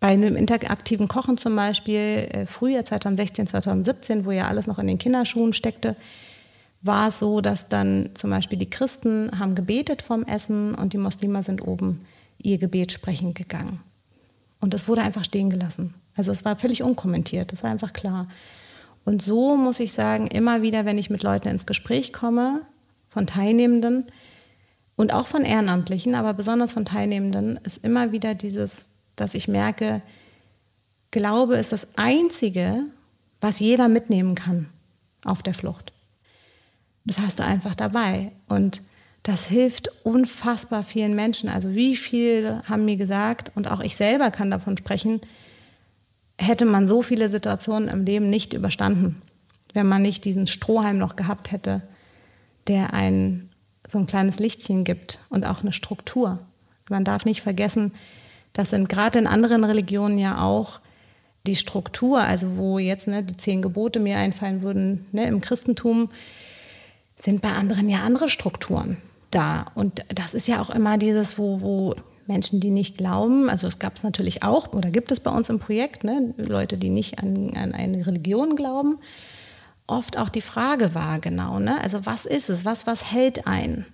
bei 0.00 0.08
einem 0.08 0.36
interaktiven 0.36 1.08
Kochen 1.08 1.38
zum 1.38 1.56
Beispiel, 1.56 2.46
Frühjahr 2.46 2.84
2016, 2.84 3.46
2017, 3.46 4.26
wo 4.26 4.32
ja 4.32 4.48
alles 4.48 4.66
noch 4.66 4.78
in 4.78 4.86
den 4.86 4.98
Kinderschuhen 4.98 5.54
steckte, 5.54 5.96
war 6.84 7.08
es 7.08 7.18
so, 7.18 7.40
dass 7.40 7.68
dann 7.68 8.10
zum 8.14 8.30
Beispiel 8.30 8.58
die 8.58 8.70
Christen 8.70 9.38
haben 9.38 9.54
gebetet 9.54 10.02
vom 10.02 10.22
Essen 10.24 10.74
und 10.74 10.92
die 10.92 10.98
Muslime 10.98 11.42
sind 11.42 11.66
oben 11.66 12.04
ihr 12.38 12.58
Gebet 12.58 12.92
sprechen 12.92 13.32
gegangen. 13.34 13.80
Und 14.60 14.74
das 14.74 14.86
wurde 14.86 15.02
einfach 15.02 15.24
stehen 15.24 15.50
gelassen. 15.50 15.94
Also 16.14 16.30
es 16.30 16.44
war 16.44 16.56
völlig 16.58 16.82
unkommentiert, 16.82 17.52
das 17.52 17.62
war 17.62 17.70
einfach 17.70 17.92
klar. 17.92 18.28
Und 19.04 19.22
so 19.22 19.56
muss 19.56 19.80
ich 19.80 19.92
sagen, 19.92 20.26
immer 20.26 20.62
wieder, 20.62 20.84
wenn 20.84 20.98
ich 20.98 21.10
mit 21.10 21.22
Leuten 21.22 21.48
ins 21.48 21.66
Gespräch 21.66 22.12
komme, 22.12 22.60
von 23.08 23.26
Teilnehmenden 23.26 24.04
und 24.96 25.12
auch 25.12 25.26
von 25.26 25.44
Ehrenamtlichen, 25.44 26.14
aber 26.14 26.34
besonders 26.34 26.72
von 26.72 26.84
Teilnehmenden, 26.84 27.58
ist 27.64 27.82
immer 27.84 28.12
wieder 28.12 28.34
dieses, 28.34 28.90
dass 29.16 29.34
ich 29.34 29.48
merke, 29.48 30.02
Glaube 31.10 31.56
ist 31.56 31.72
das 31.72 31.86
Einzige, 31.96 32.82
was 33.40 33.60
jeder 33.60 33.88
mitnehmen 33.88 34.34
kann 34.34 34.68
auf 35.24 35.42
der 35.42 35.54
Flucht. 35.54 35.93
Das 37.04 37.18
hast 37.18 37.38
du 37.38 37.44
einfach 37.44 37.74
dabei. 37.74 38.32
Und 38.48 38.82
das 39.22 39.46
hilft 39.46 39.90
unfassbar 40.04 40.82
vielen 40.82 41.14
Menschen. 41.14 41.48
Also 41.48 41.74
wie 41.74 41.96
viele 41.96 42.62
haben 42.68 42.84
mir 42.84 42.96
gesagt, 42.96 43.52
und 43.54 43.70
auch 43.70 43.80
ich 43.80 43.96
selber 43.96 44.30
kann 44.30 44.50
davon 44.50 44.76
sprechen, 44.76 45.20
hätte 46.38 46.64
man 46.64 46.88
so 46.88 47.02
viele 47.02 47.28
Situationen 47.28 47.88
im 47.88 48.04
Leben 48.04 48.28
nicht 48.28 48.52
überstanden, 48.52 49.22
wenn 49.72 49.86
man 49.86 50.02
nicht 50.02 50.24
diesen 50.24 50.46
Strohhalm 50.46 50.98
noch 50.98 51.16
gehabt 51.16 51.52
hätte, 51.52 51.82
der 52.66 52.92
ein 52.92 53.48
so 53.90 53.98
ein 53.98 54.06
kleines 54.06 54.38
Lichtchen 54.38 54.84
gibt 54.84 55.20
und 55.28 55.44
auch 55.44 55.60
eine 55.60 55.72
Struktur. 55.72 56.38
Man 56.88 57.04
darf 57.04 57.24
nicht 57.24 57.42
vergessen, 57.42 57.92
das 58.52 58.70
sind 58.70 58.88
gerade 58.88 59.18
in 59.18 59.26
anderen 59.26 59.64
Religionen 59.64 60.18
ja 60.18 60.42
auch 60.42 60.80
die 61.46 61.56
Struktur, 61.56 62.20
also 62.20 62.56
wo 62.56 62.78
jetzt 62.78 63.08
ne, 63.08 63.22
die 63.22 63.36
zehn 63.36 63.60
Gebote 63.60 64.00
mir 64.00 64.16
einfallen 64.16 64.62
würden, 64.62 65.06
ne, 65.12 65.26
im 65.26 65.40
Christentum 65.40 66.08
sind 67.24 67.40
bei 67.40 67.52
anderen 67.52 67.88
ja 67.88 68.02
andere 68.02 68.28
Strukturen 68.28 68.98
da. 69.30 69.66
Und 69.74 70.04
das 70.14 70.34
ist 70.34 70.46
ja 70.46 70.60
auch 70.60 70.70
immer 70.70 70.98
dieses, 70.98 71.38
wo, 71.38 71.60
wo 71.62 71.94
Menschen, 72.26 72.60
die 72.60 72.70
nicht 72.70 72.98
glauben, 72.98 73.48
also 73.48 73.66
es 73.66 73.78
gab 73.78 73.96
es 73.96 74.02
natürlich 74.02 74.42
auch 74.42 74.72
oder 74.72 74.90
gibt 74.90 75.10
es 75.10 75.20
bei 75.20 75.30
uns 75.30 75.48
im 75.48 75.58
Projekt, 75.58 76.04
ne, 76.04 76.34
Leute, 76.36 76.76
die 76.76 76.90
nicht 76.90 77.18
an, 77.18 77.54
an 77.56 77.72
eine 77.72 78.06
Religion 78.06 78.56
glauben, 78.56 78.98
oft 79.86 80.18
auch 80.18 80.28
die 80.28 80.40
Frage 80.40 80.94
war 80.94 81.18
genau, 81.18 81.58
ne, 81.58 81.80
also 81.82 82.06
was 82.06 82.26
ist 82.26 82.50
es, 82.50 82.64
was, 82.64 82.86
was 82.86 83.10
hält 83.10 83.46
ein? 83.46 83.86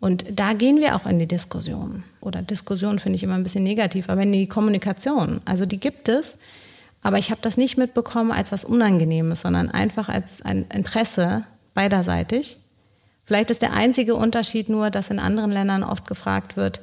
Und 0.00 0.26
da 0.38 0.52
gehen 0.52 0.80
wir 0.80 0.94
auch 0.94 1.06
in 1.06 1.18
die 1.18 1.26
Diskussion. 1.26 2.04
Oder 2.20 2.40
Diskussion 2.40 3.00
finde 3.00 3.16
ich 3.16 3.24
immer 3.24 3.34
ein 3.34 3.42
bisschen 3.42 3.64
negativ, 3.64 4.08
aber 4.08 4.22
in 4.22 4.30
die 4.30 4.46
Kommunikation. 4.46 5.40
Also 5.44 5.66
die 5.66 5.80
gibt 5.80 6.08
es, 6.08 6.38
aber 7.02 7.18
ich 7.18 7.32
habe 7.32 7.40
das 7.42 7.56
nicht 7.56 7.76
mitbekommen 7.76 8.30
als 8.30 8.52
was 8.52 8.64
Unangenehmes, 8.64 9.40
sondern 9.40 9.68
einfach 9.68 10.08
als 10.08 10.40
ein 10.42 10.66
Interesse 10.72 11.44
beiderseitig. 11.78 12.58
Vielleicht 13.24 13.52
ist 13.52 13.62
der 13.62 13.72
einzige 13.72 14.16
Unterschied 14.16 14.68
nur, 14.68 14.90
dass 14.90 15.10
in 15.10 15.20
anderen 15.20 15.52
Ländern 15.52 15.84
oft 15.84 16.08
gefragt 16.08 16.56
wird, 16.56 16.80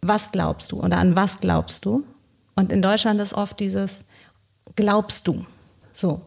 was 0.00 0.32
glaubst 0.32 0.72
du 0.72 0.80
oder 0.80 0.96
an 0.96 1.14
was 1.14 1.40
glaubst 1.40 1.84
du? 1.84 2.04
Und 2.54 2.72
in 2.72 2.80
Deutschland 2.80 3.20
ist 3.20 3.34
oft 3.34 3.60
dieses, 3.60 4.06
glaubst 4.76 5.28
du? 5.28 5.44
So, 5.92 6.22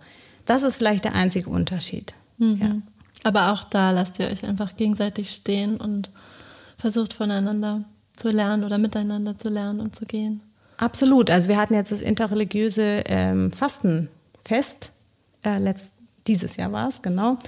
das 0.46 0.62
ist 0.62 0.76
vielleicht 0.76 1.06
der 1.06 1.16
einzige 1.16 1.50
Unterschied. 1.50 2.14
Mhm. 2.38 2.62
Ja. 2.62 2.76
Aber 3.24 3.52
auch 3.52 3.64
da 3.64 3.90
lasst 3.90 4.20
ihr 4.20 4.28
euch 4.28 4.44
einfach 4.44 4.76
gegenseitig 4.76 5.32
stehen 5.32 5.78
und 5.78 6.12
versucht 6.78 7.14
voneinander 7.14 7.84
zu 8.16 8.30
lernen 8.30 8.64
oder 8.64 8.78
miteinander 8.78 9.40
zu 9.40 9.50
lernen 9.50 9.80
und 9.80 9.96
zu 9.96 10.06
gehen. 10.06 10.42
Absolut. 10.78 11.32
Also 11.32 11.50
wir 11.50 11.58
hatten 11.58 11.74
jetzt 11.74 11.92
das 11.92 12.02
interreligiöse 12.02 13.02
ähm, 13.08 13.52
Fastenfest, 13.52 14.92
äh, 15.44 15.58
letzt, 15.58 15.96
dieses 16.28 16.58
Jahr 16.58 16.72
war 16.72 16.90
es, 16.90 17.02
genau 17.02 17.40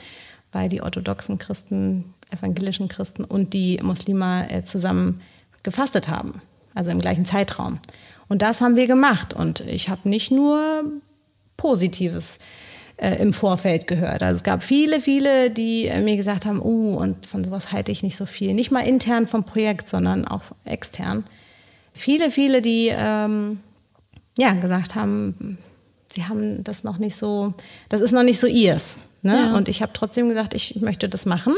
weil 0.51 0.69
die 0.69 0.81
orthodoxen 0.81 1.37
Christen, 1.37 2.13
evangelischen 2.31 2.87
Christen 2.87 3.23
und 3.23 3.53
die 3.53 3.79
Muslime 3.81 4.49
äh, 4.49 4.63
zusammen 4.63 5.21
gefastet 5.63 6.07
haben, 6.07 6.41
also 6.73 6.89
im 6.89 6.99
gleichen 6.99 7.25
Zeitraum. 7.25 7.79
Und 8.27 8.41
das 8.41 8.61
haben 8.61 8.75
wir 8.75 8.87
gemacht. 8.87 9.33
Und 9.33 9.61
ich 9.61 9.89
habe 9.89 10.07
nicht 10.07 10.31
nur 10.31 10.83
Positives 11.57 12.39
äh, 12.97 13.15
im 13.15 13.33
Vorfeld 13.33 13.87
gehört. 13.87 14.23
Also 14.23 14.37
es 14.37 14.43
gab 14.43 14.63
viele, 14.63 14.99
viele, 14.99 15.49
die 15.49 15.87
äh, 15.87 16.01
mir 16.01 16.15
gesagt 16.15 16.45
haben, 16.45 16.61
oh, 16.61 16.95
und 16.95 17.25
von 17.25 17.43
sowas 17.43 17.71
halte 17.71 17.91
ich 17.91 18.03
nicht 18.03 18.15
so 18.15 18.25
viel. 18.25 18.53
Nicht 18.53 18.71
mal 18.71 18.81
intern 18.81 19.27
vom 19.27 19.43
Projekt, 19.43 19.89
sondern 19.89 20.27
auch 20.27 20.43
extern. 20.63 21.23
Viele, 21.93 22.31
viele, 22.31 22.61
die 22.61 22.91
ähm, 22.93 23.59
ja 24.37 24.53
gesagt 24.53 24.95
haben, 24.95 25.57
sie 26.13 26.25
haben 26.25 26.63
das 26.63 26.83
noch 26.83 26.97
nicht 26.97 27.15
so, 27.15 27.53
das 27.89 28.01
ist 28.01 28.11
noch 28.11 28.23
nicht 28.23 28.39
so 28.39 28.47
ihrs. 28.47 28.99
Ne? 29.21 29.35
Ja. 29.35 29.55
Und 29.55 29.67
ich 29.67 29.81
habe 29.81 29.93
trotzdem 29.93 30.29
gesagt, 30.29 30.53
ich 30.53 30.75
möchte 30.81 31.09
das 31.09 31.25
machen. 31.25 31.53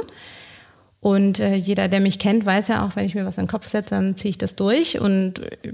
Und 1.00 1.39
äh, 1.39 1.56
jeder, 1.56 1.88
der 1.88 2.00
mich 2.00 2.19
kennt, 2.19 2.45
weiß 2.45 2.67
ja 2.67 2.86
auch, 2.86 2.95
wenn 2.95 3.06
ich 3.06 3.15
mir 3.15 3.26
was 3.26 3.38
in 3.38 3.45
den 3.45 3.50
Kopf 3.50 3.69
setze, 3.69 3.91
dann 3.91 4.15
ziehe 4.15 4.30
ich 4.30 4.38
das 4.38 4.56
durch 4.56 5.00
und 5.00 5.39
äh, 5.39 5.74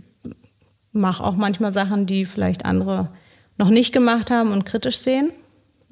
mache 0.93 1.23
auch 1.23 1.35
manchmal 1.35 1.73
Sachen, 1.73 2.05
die 2.05 2.25
vielleicht 2.25 2.65
andere 2.65 3.09
noch 3.57 3.69
nicht 3.69 3.91
gemacht 3.91 4.31
haben 4.31 4.51
und 4.51 4.65
kritisch 4.65 4.99
sehen. 4.99 5.31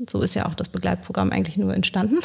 So 0.10 0.22
ist 0.22 0.36
ja 0.36 0.46
auch 0.46 0.56
das 0.56 0.70
Begleitprogramm 0.70 1.32
eigentlich 1.32 1.58
nur 1.58 1.74
entstanden. 1.74 2.20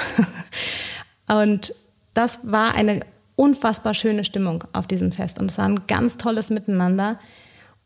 und 1.26 1.74
das 2.14 2.40
war 2.42 2.74
eine 2.74 3.00
unfassbar 3.36 3.94
schöne 3.94 4.24
Stimmung 4.24 4.64
auf 4.72 4.86
diesem 4.86 5.12
Fest. 5.12 5.38
Und 5.38 5.50
es 5.50 5.58
war 5.58 5.66
ein 5.66 5.86
ganz 5.86 6.16
tolles 6.16 6.50
Miteinander. 6.50 7.18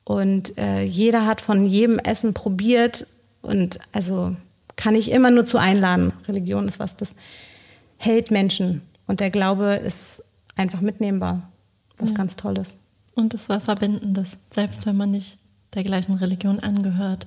Und 0.05 0.59
äh, 0.59 0.83
jeder 0.83 1.27
hat 1.27 1.41
von 1.41 1.65
jedem 1.65 1.99
Essen 1.99 2.35
probiert. 2.35 3.07
Und 3.41 3.79
also 3.93 4.37
kann 4.77 4.95
ich 4.95 5.11
immer 5.11 5.31
nur 5.31 5.47
zu 5.47 5.59
einladen. 5.59 6.13
Religion 6.29 6.69
ist 6.69 6.79
was, 6.79 6.97
das 6.97 7.15
hält 7.97 8.31
Menschen. 8.31 8.83
Und 9.07 9.21
der 9.21 9.31
Glaube 9.31 9.75
ist 9.75 10.23
einfach 10.57 10.81
mitnehmbar. 10.81 11.51
Was 11.99 12.11
ja. 12.11 12.17
ganz 12.17 12.37
Tolles. 12.37 12.77
Und 13.15 13.35
es 13.35 13.49
war 13.49 13.61
Verbindendes, 13.61 14.39
selbst 14.53 14.87
wenn 14.87 14.97
man 14.97 15.11
nicht 15.11 15.39
der 15.75 15.85
gleichen 15.85 16.15
Religion 16.15 16.61
angehört. 16.61 17.27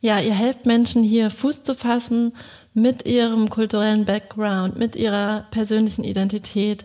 Ja, 0.00 0.20
ihr 0.20 0.34
helft 0.34 0.66
Menschen 0.66 1.02
hier 1.02 1.30
Fuß 1.30 1.62
zu 1.62 1.74
fassen 1.74 2.32
mit 2.74 3.06
ihrem 3.06 3.48
kulturellen 3.48 4.04
Background, 4.04 4.76
mit 4.78 4.94
ihrer 4.94 5.46
persönlichen 5.50 6.04
Identität. 6.04 6.84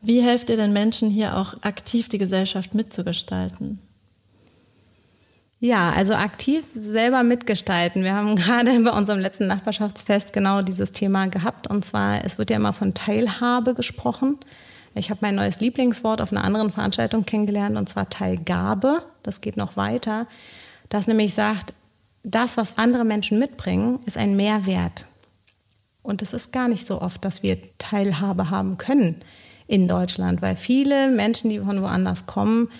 Wie 0.00 0.22
helft 0.22 0.50
ihr 0.50 0.56
den 0.56 0.72
Menschen 0.72 1.10
hier 1.10 1.36
auch 1.36 1.54
aktiv 1.62 2.08
die 2.08 2.18
Gesellschaft 2.18 2.74
mitzugestalten? 2.74 3.80
Ja, 5.58 5.90
also 5.90 6.14
aktiv 6.14 6.64
selber 6.66 7.22
mitgestalten. 7.22 8.04
Wir 8.04 8.14
haben 8.14 8.36
gerade 8.36 8.78
bei 8.80 8.90
unserem 8.90 9.20
letzten 9.20 9.46
Nachbarschaftsfest 9.46 10.32
genau 10.32 10.62
dieses 10.62 10.92
Thema 10.92 11.26
gehabt. 11.28 11.66
Und 11.66 11.84
zwar, 11.84 12.24
es 12.24 12.38
wird 12.38 12.50
ja 12.50 12.56
immer 12.56 12.72
von 12.72 12.94
Teilhabe 12.94 13.74
gesprochen. 13.74 14.38
Ich 14.94 15.10
habe 15.10 15.20
mein 15.22 15.34
neues 15.34 15.60
Lieblingswort 15.60 16.22
auf 16.22 16.32
einer 16.32 16.44
anderen 16.44 16.70
Veranstaltung 16.70 17.26
kennengelernt, 17.26 17.76
und 17.76 17.88
zwar 17.88 18.08
Teilgabe. 18.08 19.02
Das 19.22 19.42
geht 19.42 19.56
noch 19.56 19.76
weiter. 19.76 20.26
Das 20.88 21.06
nämlich 21.06 21.34
sagt, 21.34 21.74
das, 22.22 22.56
was 22.56 22.78
andere 22.78 23.04
Menschen 23.04 23.38
mitbringen, 23.38 24.00
ist 24.06 24.16
ein 24.16 24.36
Mehrwert. 24.36 25.06
Und 26.02 26.22
es 26.22 26.32
ist 26.32 26.52
gar 26.52 26.68
nicht 26.68 26.86
so 26.86 27.00
oft, 27.00 27.24
dass 27.24 27.42
wir 27.42 27.58
Teilhabe 27.78 28.50
haben 28.50 28.78
können 28.78 29.16
in 29.66 29.88
Deutschland, 29.88 30.40
weil 30.40 30.56
viele 30.56 31.10
Menschen, 31.10 31.50
die 31.50 31.60
von 31.60 31.82
woanders 31.82 32.26
kommen, 32.26 32.70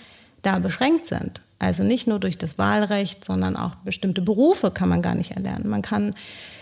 da 0.41 0.59
beschränkt 0.59 1.05
sind. 1.05 1.41
Also 1.59 1.83
nicht 1.83 2.07
nur 2.07 2.19
durch 2.19 2.37
das 2.37 2.57
Wahlrecht, 2.57 3.25
sondern 3.25 3.55
auch 3.55 3.75
bestimmte 3.75 4.21
Berufe 4.21 4.69
kann 4.69 4.89
man 4.89 5.01
gar 5.01 5.15
nicht 5.15 5.31
erlernen. 5.31 5.69
Man 5.69 5.81
kann 5.81 6.13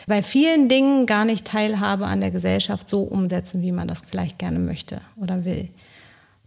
bei 0.07 0.23
vielen 0.23 0.69
Dingen 0.69 1.05
gar 1.05 1.25
nicht 1.25 1.45
Teilhabe 1.45 2.05
an 2.05 2.21
der 2.21 2.31
Gesellschaft 2.31 2.87
so 2.87 3.01
umsetzen, 3.01 3.61
wie 3.61 3.71
man 3.71 3.87
das 3.87 4.01
vielleicht 4.07 4.39
gerne 4.39 4.59
möchte 4.59 5.01
oder 5.17 5.43
will. 5.43 5.69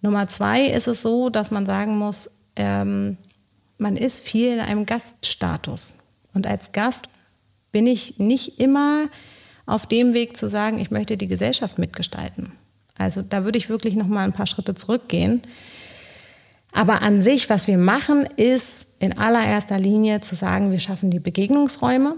Nummer 0.00 0.28
zwei 0.28 0.62
ist 0.62 0.86
es 0.86 1.02
so, 1.02 1.28
dass 1.28 1.50
man 1.50 1.66
sagen 1.66 1.98
muss, 1.98 2.30
ähm, 2.56 3.18
man 3.76 3.96
ist 3.96 4.20
viel 4.20 4.54
in 4.54 4.60
einem 4.60 4.86
Gaststatus. 4.86 5.96
Und 6.32 6.46
als 6.46 6.72
Gast 6.72 7.08
bin 7.72 7.86
ich 7.86 8.18
nicht 8.18 8.60
immer 8.60 9.08
auf 9.66 9.86
dem 9.86 10.14
Weg 10.14 10.36
zu 10.36 10.48
sagen, 10.48 10.78
ich 10.78 10.90
möchte 10.90 11.16
die 11.16 11.28
Gesellschaft 11.28 11.78
mitgestalten. 11.78 12.52
Also 12.96 13.22
da 13.22 13.44
würde 13.44 13.58
ich 13.58 13.68
wirklich 13.68 13.94
noch 13.94 14.06
mal 14.06 14.24
ein 14.24 14.32
paar 14.32 14.46
Schritte 14.46 14.74
zurückgehen. 14.74 15.42
Aber 16.72 17.02
an 17.02 17.22
sich, 17.22 17.48
was 17.48 17.66
wir 17.66 17.78
machen, 17.78 18.26
ist 18.36 18.86
in 18.98 19.16
allererster 19.18 19.78
Linie 19.78 20.20
zu 20.20 20.34
sagen, 20.34 20.70
wir 20.70 20.80
schaffen 20.80 21.10
die 21.10 21.20
Begegnungsräume. 21.20 22.16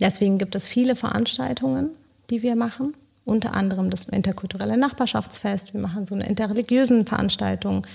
Deswegen 0.00 0.38
gibt 0.38 0.54
es 0.54 0.66
viele 0.66 0.96
Veranstaltungen, 0.96 1.90
die 2.30 2.42
wir 2.42 2.56
machen. 2.56 2.94
Unter 3.24 3.54
anderem 3.54 3.90
das 3.90 4.04
interkulturelle 4.04 4.78
Nachbarschaftsfest. 4.78 5.74
Wir 5.74 5.80
machen 5.80 6.04
so 6.04 6.14
eine 6.14 6.26
interreligiösen 6.26 7.06
Veranstaltung. 7.06 7.86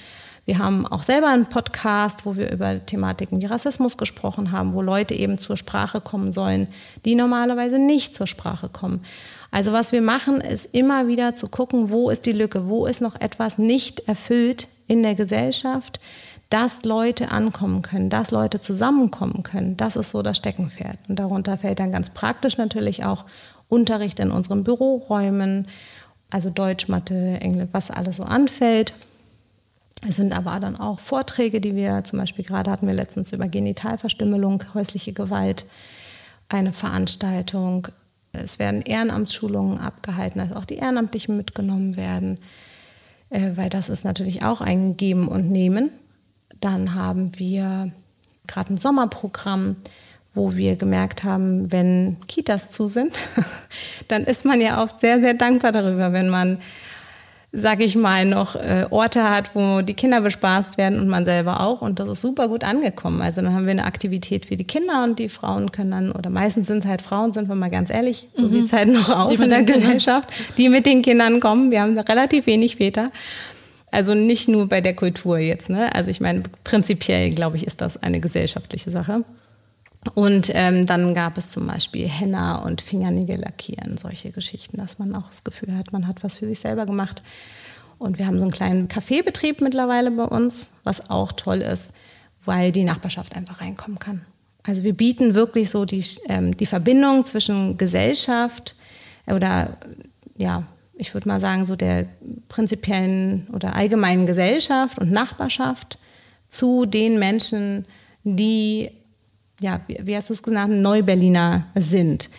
Wir 0.45 0.57
haben 0.57 0.85
auch 0.85 1.03
selber 1.03 1.29
einen 1.29 1.45
Podcast, 1.45 2.25
wo 2.25 2.35
wir 2.35 2.51
über 2.51 2.85
Thematiken 2.85 3.39
wie 3.39 3.45
Rassismus 3.45 3.95
gesprochen 3.95 4.51
haben, 4.51 4.73
wo 4.73 4.81
Leute 4.81 5.13
eben 5.13 5.37
zur 5.37 5.55
Sprache 5.55 6.01
kommen 6.01 6.33
sollen, 6.33 6.67
die 7.05 7.15
normalerweise 7.15 7.79
nicht 7.79 8.13
zur 8.13 8.27
Sprache 8.27 8.67
kommen. 8.67 9.05
Also 9.51 9.71
was 9.71 9.93
wir 9.93 10.01
machen, 10.01 10.41
ist 10.41 10.67
immer 10.73 11.07
wieder 11.07 11.35
zu 11.35 11.47
gucken, 11.47 11.89
wo 11.89 12.09
ist 12.09 12.25
die 12.25 12.33
Lücke, 12.33 12.67
wo 12.67 12.85
ist 12.85 12.99
noch 12.99 13.19
etwas 13.21 13.57
nicht 13.57 14.01
erfüllt 14.09 14.67
in 14.87 15.01
der 15.01 15.15
Gesellschaft, 15.15 16.01
dass 16.49 16.83
Leute 16.83 17.31
ankommen 17.31 17.81
können, 17.81 18.09
dass 18.09 18.31
Leute 18.31 18.59
zusammenkommen 18.59 19.43
können. 19.43 19.77
Das 19.77 19.95
ist 19.95 20.09
so 20.09 20.21
das 20.23 20.37
Steckenpferd. 20.37 20.97
Und 21.07 21.19
darunter 21.19 21.57
fällt 21.57 21.79
dann 21.79 21.93
ganz 21.93 22.09
praktisch 22.09 22.57
natürlich 22.57 23.05
auch 23.05 23.23
Unterricht 23.69 24.19
in 24.19 24.29
unseren 24.29 24.65
Büroräumen, 24.65 25.67
also 26.29 26.49
Deutsch, 26.49 26.89
Mathe, 26.89 27.37
Englisch, 27.39 27.69
was 27.71 27.91
alles 27.91 28.17
so 28.17 28.23
anfällt. 28.23 28.93
Es 30.07 30.17
sind 30.17 30.33
aber 30.33 30.59
dann 30.59 30.75
auch 30.75 30.99
Vorträge, 30.99 31.61
die 31.61 31.75
wir 31.75 32.03
zum 32.03 32.19
Beispiel 32.19 32.43
gerade 32.43 32.69
hatten 32.69 32.87
wir 32.87 32.93
letztens 32.93 33.31
über 33.31 33.47
Genitalverstümmelung, 33.47 34.63
häusliche 34.73 35.13
Gewalt, 35.13 35.65
eine 36.49 36.73
Veranstaltung. 36.73 37.87
Es 38.33 38.59
werden 38.59 38.81
Ehrenamtsschulungen 38.81 39.79
abgehalten, 39.79 40.39
dass 40.39 40.55
auch 40.55 40.65
die 40.65 40.75
Ehrenamtlichen 40.75 41.37
mitgenommen 41.37 41.95
werden, 41.95 42.39
äh, 43.29 43.51
weil 43.55 43.69
das 43.69 43.89
ist 43.89 44.03
natürlich 44.03 44.43
auch 44.43 44.59
ein 44.59 44.97
Geben 44.97 45.27
und 45.27 45.49
Nehmen. 45.49 45.91
Dann 46.59 46.95
haben 46.95 47.37
wir 47.39 47.91
gerade 48.47 48.73
ein 48.73 48.77
Sommerprogramm, 48.77 49.77
wo 50.33 50.55
wir 50.55 50.75
gemerkt 50.75 51.23
haben, 51.23 51.71
wenn 51.71 52.17
Kitas 52.27 52.71
zu 52.71 52.87
sind, 52.87 53.19
dann 54.07 54.23
ist 54.23 54.45
man 54.45 54.59
ja 54.59 54.83
auch 54.83 54.99
sehr, 54.99 55.21
sehr 55.21 55.35
dankbar 55.35 55.71
darüber, 55.71 56.11
wenn 56.11 56.29
man 56.29 56.59
sag 57.55 57.81
ich 57.81 57.95
mal, 57.95 58.25
noch 58.25 58.55
äh, 58.55 58.87
Orte 58.89 59.29
hat, 59.29 59.51
wo 59.53 59.81
die 59.83 59.93
Kinder 59.93 60.21
bespaßt 60.21 60.79
werden 60.79 60.99
und 60.99 61.07
man 61.07 61.23
selber 61.23 61.61
auch. 61.61 61.83
Und 61.83 61.99
das 61.99 62.09
ist 62.09 62.21
super 62.21 62.47
gut 62.47 62.63
angekommen. 62.63 63.21
Also 63.21 63.41
dann 63.41 63.53
haben 63.53 63.65
wir 63.65 63.71
eine 63.71 63.85
Aktivität 63.85 64.47
für 64.47 64.57
die 64.57 64.63
Kinder 64.63 65.03
und 65.03 65.19
die 65.19 65.29
Frauen 65.29 65.71
können 65.71 65.91
dann, 65.91 66.11
oder 66.11 66.31
meistens 66.31 66.65
sind 66.65 66.79
es 66.79 66.89
halt 66.89 67.03
Frauen, 67.03 67.31
sind 67.31 67.47
wir 67.47 67.55
mal 67.55 67.69
ganz 67.69 67.91
ehrlich, 67.91 68.27
so 68.35 68.45
mhm. 68.45 68.49
sieht 68.49 68.65
es 68.65 68.73
halt 68.73 68.89
noch 68.89 69.07
aus 69.07 69.39
in 69.39 69.51
der 69.51 69.61
Gesellschaft, 69.61 70.33
die 70.57 70.67
mit 70.67 70.87
den 70.87 71.03
Kindern 71.03 71.39
kommen. 71.39 71.69
Wir 71.69 71.83
haben 71.83 71.97
relativ 71.97 72.47
wenig 72.47 72.77
Väter. 72.77 73.11
Also 73.91 74.15
nicht 74.15 74.47
nur 74.47 74.67
bei 74.67 74.81
der 74.81 74.95
Kultur 74.95 75.37
jetzt. 75.37 75.69
Ne? 75.69 75.93
Also 75.93 76.09
ich 76.09 76.19
meine, 76.19 76.41
prinzipiell, 76.63 77.29
glaube 77.29 77.57
ich, 77.57 77.67
ist 77.67 77.81
das 77.81 78.01
eine 78.01 78.19
gesellschaftliche 78.19 78.89
Sache. 78.89 79.23
Und 80.15 80.51
ähm, 80.53 80.85
dann 80.85 81.13
gab 81.13 81.37
es 81.37 81.49
zum 81.49 81.67
Beispiel 81.67 82.07
Henna 82.07 82.57
und 82.57 82.81
Fingernägel 82.81 83.39
lackieren, 83.39 83.97
solche 83.97 84.31
Geschichten, 84.31 84.77
dass 84.77 84.99
man 84.99 85.15
auch 85.15 85.27
das 85.27 85.43
Gefühl 85.43 85.75
hat, 85.75 85.93
man 85.93 86.07
hat 86.07 86.23
was 86.23 86.37
für 86.37 86.45
sich 86.45 86.59
selber 86.59 86.85
gemacht. 86.85 87.23
Und 87.99 88.19
wir 88.19 88.27
haben 88.27 88.37
so 88.37 88.43
einen 88.43 88.51
kleinen 88.51 88.87
Kaffeebetrieb 88.89 89.61
mittlerweile 89.61 90.11
bei 90.11 90.25
uns, 90.25 90.71
was 90.83 91.09
auch 91.09 91.31
toll 91.31 91.59
ist, 91.59 91.93
weil 92.43 92.71
die 92.71 92.83
Nachbarschaft 92.83 93.35
einfach 93.35 93.61
reinkommen 93.61 93.99
kann. 93.99 94.25
Also 94.63 94.83
wir 94.83 94.93
bieten 94.93 95.35
wirklich 95.35 95.69
so 95.69 95.85
die, 95.85 96.03
ähm, 96.27 96.55
die 96.57 96.65
Verbindung 96.65 97.25
zwischen 97.25 97.77
Gesellschaft 97.77 98.75
oder 99.27 99.77
ja, 100.37 100.63
ich 100.95 101.13
würde 101.13 101.27
mal 101.27 101.39
sagen, 101.39 101.65
so 101.65 101.75
der 101.75 102.05
prinzipiellen 102.49 103.47
oder 103.51 103.75
allgemeinen 103.75 104.25
Gesellschaft 104.25 104.99
und 104.99 105.11
Nachbarschaft 105.11 105.97
zu 106.49 106.85
den 106.85 107.19
Menschen, 107.19 107.85
die 108.23 108.91
ja, 109.63 109.81
wie, 109.87 110.15
hast 110.15 110.29
du 110.29 110.33
es 110.33 110.43
genannt, 110.43 110.73
Neuberliner 110.81 111.65
sind. 111.75 112.29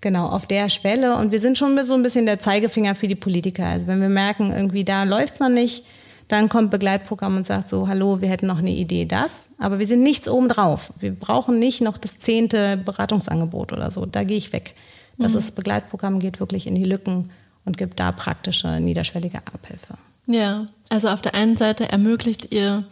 Genau, 0.00 0.26
auf 0.26 0.46
der 0.46 0.68
Schwelle. 0.68 1.16
Und 1.16 1.30
wir 1.30 1.40
sind 1.40 1.56
schon 1.56 1.78
so 1.86 1.94
ein 1.94 2.02
bisschen 2.02 2.26
der 2.26 2.40
Zeigefinger 2.40 2.94
für 2.96 3.06
die 3.06 3.14
Politiker. 3.14 3.64
Also 3.64 3.86
wenn 3.86 4.00
wir 4.00 4.08
merken, 4.08 4.50
irgendwie 4.50 4.84
da 4.84 5.04
läuft 5.04 5.34
es 5.34 5.40
noch 5.40 5.48
nicht, 5.48 5.84
dann 6.26 6.48
kommt 6.48 6.70
Begleitprogramm 6.70 7.36
und 7.36 7.46
sagt 7.46 7.68
so, 7.68 7.86
hallo, 7.86 8.20
wir 8.20 8.28
hätten 8.28 8.46
noch 8.46 8.58
eine 8.58 8.70
Idee, 8.70 9.04
das. 9.04 9.48
Aber 9.58 9.78
wir 9.78 9.86
sind 9.86 10.02
nichts 10.02 10.28
obendrauf. 10.28 10.92
Wir 10.98 11.12
brauchen 11.12 11.58
nicht 11.58 11.82
noch 11.82 11.98
das 11.98 12.18
zehnte 12.18 12.76
Beratungsangebot 12.78 13.72
oder 13.72 13.90
so. 13.90 14.06
Da 14.06 14.24
gehe 14.24 14.38
ich 14.38 14.52
weg. 14.52 14.74
Das 15.18 15.32
mhm. 15.32 15.38
ist 15.38 15.54
Begleitprogramm, 15.54 16.18
geht 16.18 16.40
wirklich 16.40 16.66
in 16.66 16.74
die 16.74 16.84
Lücken 16.84 17.30
und 17.64 17.76
gibt 17.76 18.00
da 18.00 18.10
praktische, 18.10 18.80
niederschwellige 18.80 19.38
Abhilfe. 19.38 19.94
Ja, 20.26 20.66
also 20.88 21.08
auf 21.08 21.22
der 21.22 21.34
einen 21.34 21.56
Seite 21.56 21.90
ermöglicht 21.90 22.52
ihr 22.52 22.84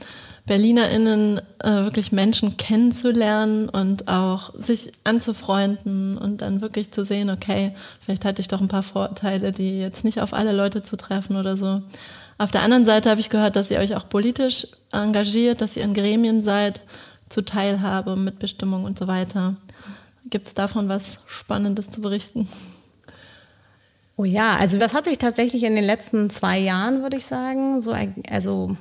BerlinerInnen 0.50 1.40
äh, 1.60 1.70
wirklich 1.84 2.10
Menschen 2.10 2.56
kennenzulernen 2.56 3.68
und 3.68 4.08
auch 4.08 4.52
sich 4.58 4.90
anzufreunden 5.04 6.18
und 6.18 6.42
dann 6.42 6.60
wirklich 6.60 6.90
zu 6.90 7.04
sehen, 7.04 7.30
okay, 7.30 7.72
vielleicht 8.00 8.24
hatte 8.24 8.40
ich 8.40 8.48
doch 8.48 8.60
ein 8.60 8.66
paar 8.66 8.82
Vorteile, 8.82 9.52
die 9.52 9.78
jetzt 9.78 10.02
nicht 10.02 10.20
auf 10.20 10.34
alle 10.34 10.50
Leute 10.50 10.82
zu 10.82 10.96
treffen 10.96 11.36
oder 11.36 11.56
so. 11.56 11.82
Auf 12.36 12.50
der 12.50 12.62
anderen 12.62 12.84
Seite 12.84 13.10
habe 13.10 13.20
ich 13.20 13.30
gehört, 13.30 13.54
dass 13.54 13.70
ihr 13.70 13.78
euch 13.78 13.94
auch 13.94 14.08
politisch 14.08 14.66
engagiert, 14.90 15.60
dass 15.60 15.76
ihr 15.76 15.84
in 15.84 15.94
Gremien 15.94 16.42
seid, 16.42 16.80
zu 17.28 17.42
Teilhabe, 17.44 18.16
Mitbestimmung 18.16 18.82
und 18.82 18.98
so 18.98 19.06
weiter. 19.06 19.54
Gibt 20.30 20.48
es 20.48 20.54
davon 20.54 20.88
was 20.88 21.18
Spannendes 21.26 21.90
zu 21.90 22.00
berichten? 22.00 22.48
Oh 24.16 24.24
ja, 24.24 24.56
also 24.56 24.80
das 24.80 24.94
hat 24.94 25.04
sich 25.04 25.18
tatsächlich 25.18 25.62
in 25.62 25.76
den 25.76 25.84
letzten 25.84 26.28
zwei 26.28 26.58
Jahren, 26.58 27.02
würde 27.02 27.18
ich 27.18 27.26
sagen, 27.26 27.80
so, 27.82 27.94
also 28.28 28.76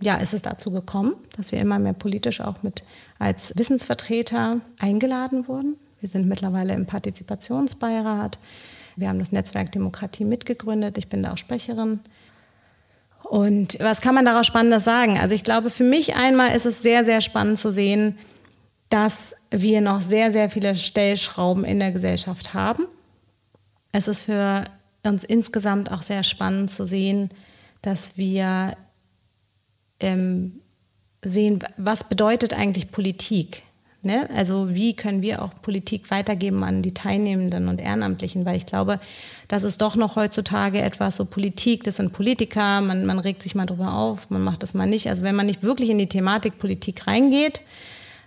ja, 0.00 0.16
ist 0.16 0.34
es 0.34 0.42
dazu 0.42 0.70
gekommen, 0.70 1.14
dass 1.36 1.52
wir 1.52 1.60
immer 1.60 1.78
mehr 1.78 1.92
politisch 1.92 2.40
auch 2.40 2.62
mit 2.62 2.84
als 3.18 3.52
Wissensvertreter 3.56 4.60
eingeladen 4.78 5.48
wurden. 5.48 5.76
Wir 6.00 6.08
sind 6.08 6.28
mittlerweile 6.28 6.74
im 6.74 6.86
Partizipationsbeirat. 6.86 8.38
Wir 8.96 9.08
haben 9.08 9.18
das 9.18 9.32
Netzwerk 9.32 9.72
Demokratie 9.72 10.24
mitgegründet. 10.24 10.98
Ich 10.98 11.08
bin 11.08 11.22
da 11.22 11.32
auch 11.32 11.38
Sprecherin. 11.38 12.00
Und 13.24 13.78
was 13.80 14.00
kann 14.00 14.14
man 14.14 14.24
daraus 14.24 14.46
Spannendes 14.46 14.84
sagen? 14.84 15.18
Also 15.18 15.34
ich 15.34 15.44
glaube, 15.44 15.70
für 15.70 15.84
mich 15.84 16.16
einmal 16.16 16.54
ist 16.54 16.66
es 16.66 16.82
sehr, 16.82 17.04
sehr 17.04 17.20
spannend 17.20 17.58
zu 17.58 17.72
sehen, 17.72 18.16
dass 18.90 19.36
wir 19.50 19.80
noch 19.80 20.00
sehr, 20.00 20.32
sehr 20.32 20.48
viele 20.48 20.74
Stellschrauben 20.76 21.64
in 21.64 21.78
der 21.78 21.92
Gesellschaft 21.92 22.54
haben. 22.54 22.86
Es 23.92 24.08
ist 24.08 24.20
für 24.20 24.64
uns 25.02 25.24
insgesamt 25.24 25.90
auch 25.90 26.02
sehr 26.02 26.22
spannend 26.22 26.70
zu 26.70 26.86
sehen, 26.86 27.30
dass 27.82 28.16
wir 28.16 28.76
ähm, 30.00 30.60
sehen, 31.24 31.60
was 31.76 32.04
bedeutet 32.04 32.52
eigentlich 32.52 32.90
Politik? 32.90 33.62
Ne? 34.02 34.28
Also 34.34 34.72
wie 34.72 34.94
können 34.94 35.22
wir 35.22 35.42
auch 35.42 35.50
Politik 35.60 36.10
weitergeben 36.12 36.62
an 36.62 36.82
die 36.82 36.94
Teilnehmenden 36.94 37.66
und 37.66 37.80
Ehrenamtlichen? 37.80 38.46
Weil 38.46 38.56
ich 38.56 38.66
glaube, 38.66 39.00
das 39.48 39.64
ist 39.64 39.80
doch 39.80 39.96
noch 39.96 40.14
heutzutage 40.14 40.80
etwas 40.80 41.16
so 41.16 41.24
Politik, 41.24 41.82
das 41.82 41.96
sind 41.96 42.12
Politiker, 42.12 42.80
man, 42.80 43.06
man 43.06 43.18
regt 43.18 43.42
sich 43.42 43.56
mal 43.56 43.66
drüber 43.66 43.94
auf, 43.94 44.30
man 44.30 44.42
macht 44.42 44.62
das 44.62 44.72
mal 44.72 44.86
nicht. 44.86 45.08
Also 45.08 45.24
wenn 45.24 45.34
man 45.34 45.46
nicht 45.46 45.64
wirklich 45.64 45.90
in 45.90 45.98
die 45.98 46.08
Thematik 46.08 46.58
Politik 46.58 47.08
reingeht, 47.08 47.60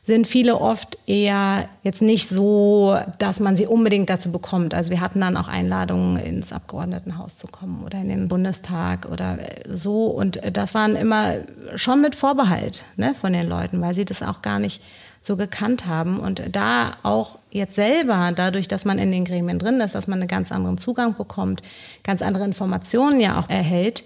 sind 0.03 0.25
viele 0.25 0.59
oft 0.59 0.97
eher 1.05 1.69
jetzt 1.83 2.01
nicht 2.01 2.27
so, 2.27 2.97
dass 3.19 3.39
man 3.39 3.55
sie 3.55 3.67
unbedingt 3.67 4.09
dazu 4.09 4.31
bekommt. 4.31 4.73
Also 4.73 4.89
wir 4.89 4.99
hatten 4.99 5.21
dann 5.21 5.37
auch 5.37 5.47
Einladungen 5.47 6.17
ins 6.17 6.51
Abgeordnetenhaus 6.51 7.37
zu 7.37 7.45
kommen 7.45 7.83
oder 7.85 7.99
in 7.99 8.09
den 8.09 8.27
Bundestag 8.27 9.05
oder 9.05 9.37
so. 9.69 10.07
Und 10.07 10.41
das 10.53 10.73
waren 10.73 10.95
immer 10.95 11.35
schon 11.75 12.01
mit 12.01 12.15
Vorbehalt 12.15 12.83
ne, 12.97 13.13
von 13.13 13.31
den 13.31 13.47
Leuten, 13.47 13.79
weil 13.79 13.93
sie 13.93 14.05
das 14.05 14.23
auch 14.23 14.41
gar 14.41 14.57
nicht 14.57 14.81
so 15.21 15.37
gekannt 15.37 15.85
haben. 15.85 16.19
Und 16.19 16.43
da 16.51 16.93
auch 17.03 17.37
jetzt 17.51 17.75
selber, 17.75 18.31
dadurch, 18.35 18.67
dass 18.67 18.85
man 18.85 18.97
in 18.97 19.11
den 19.11 19.23
Gremien 19.23 19.59
drin 19.59 19.81
ist, 19.81 19.93
dass 19.93 20.07
man 20.07 20.19
einen 20.19 20.27
ganz 20.27 20.51
anderen 20.51 20.79
Zugang 20.79 21.15
bekommt, 21.15 21.61
ganz 22.03 22.23
andere 22.23 22.45
Informationen 22.45 23.19
ja 23.19 23.39
auch 23.39 23.49
erhält, 23.49 24.03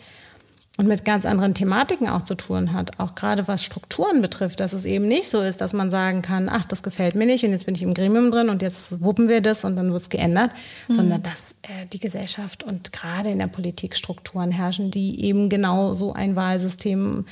und 0.78 0.88
mit 0.88 1.06
ganz 1.06 1.26
anderen 1.26 1.54
Thematiken 1.54 2.10
auch 2.10 2.26
zu 2.26 2.36
tun 2.36 2.74
hat, 2.74 3.00
auch 3.00 3.16
gerade 3.16 3.48
was 3.48 3.64
Strukturen 3.64 4.22
betrifft, 4.22 4.60
dass 4.60 4.74
es 4.74 4.86
eben 4.86 5.08
nicht 5.08 5.30
so 5.30 5.40
ist, 5.40 5.62
dass 5.62 5.72
man 5.72 5.90
sagen 5.90 6.22
kann, 6.22 6.50
ach, 6.50 6.66
das 6.66 6.84
gefällt 6.84 7.16
mir 7.16 7.26
nicht 7.26 7.46
und 7.46 7.52
jetzt 7.52 7.66
bin 7.66 7.76
ich 7.76 7.84
im 7.84 7.94
Gremium 7.94 8.30
drin 8.30 8.50
und 8.50 8.62
jetzt 8.62 9.02
wuppen 9.02 9.30
wir 9.30 9.42
das 9.42 9.64
und 9.64 9.78
dann 9.78 9.94
wird 9.94 10.02
es 10.02 10.10
geändert, 10.10 10.52
mhm. 10.88 10.96
sondern 10.96 11.24
dass 11.24 11.54
äh, 11.62 11.86
die 11.94 12.00
Gesellschaft 12.00 12.64
und 12.64 12.92
gerade 12.92 13.30
in 13.30 13.40
der 13.40 13.48
Politik 13.48 13.96
Strukturen 13.96 14.52
herrschen, 14.52 14.92
die 14.92 15.24
eben 15.24 15.50
genau 15.50 15.94
so 15.94 16.12
ein 16.14 16.36
Wahlsystem 16.36 17.26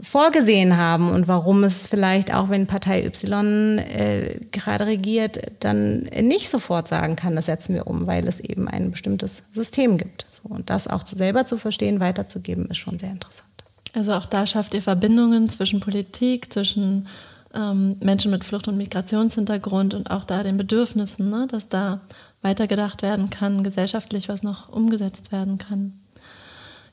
vorgesehen 0.00 0.76
haben 0.76 1.10
und 1.10 1.28
warum 1.28 1.62
es 1.62 1.86
vielleicht 1.86 2.34
auch, 2.34 2.48
wenn 2.48 2.66
Partei 2.66 3.04
Y 3.06 3.78
äh, 3.78 4.40
gerade 4.50 4.86
regiert, 4.86 5.38
dann 5.60 6.08
nicht 6.20 6.50
sofort 6.50 6.88
sagen 6.88 7.14
kann, 7.16 7.36
das 7.36 7.46
setzen 7.46 7.74
wir 7.74 7.86
um, 7.86 8.06
weil 8.06 8.26
es 8.26 8.40
eben 8.40 8.66
ein 8.66 8.90
bestimmtes 8.90 9.44
System 9.52 9.96
gibt. 9.96 10.26
So, 10.30 10.48
und 10.48 10.68
das 10.70 10.88
auch 10.88 11.06
selber 11.06 11.46
zu 11.46 11.56
verstehen, 11.56 12.00
weiterzugeben, 12.00 12.66
ist 12.66 12.78
schon 12.78 12.98
sehr 12.98 13.10
interessant. 13.10 13.48
Also 13.92 14.12
auch 14.12 14.26
da 14.26 14.46
schafft 14.46 14.74
ihr 14.74 14.82
Verbindungen 14.82 15.48
zwischen 15.48 15.78
Politik, 15.78 16.52
zwischen 16.52 17.06
ähm, 17.54 17.96
Menschen 18.00 18.32
mit 18.32 18.44
Flucht- 18.44 18.66
und 18.66 18.76
Migrationshintergrund 18.76 19.94
und 19.94 20.10
auch 20.10 20.24
da 20.24 20.42
den 20.42 20.56
Bedürfnissen, 20.56 21.30
ne, 21.30 21.46
dass 21.48 21.68
da 21.68 22.00
weitergedacht 22.42 23.02
werden 23.02 23.30
kann, 23.30 23.62
gesellschaftlich 23.62 24.28
was 24.28 24.42
noch 24.42 24.68
umgesetzt 24.68 25.30
werden 25.30 25.58
kann. 25.58 26.00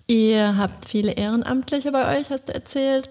Ihr 0.07 0.57
habt 0.57 0.85
viele 0.85 1.13
Ehrenamtliche 1.13 1.91
bei 1.91 2.19
euch, 2.19 2.29
hast 2.29 2.49
du 2.49 2.53
erzählt. 2.53 3.09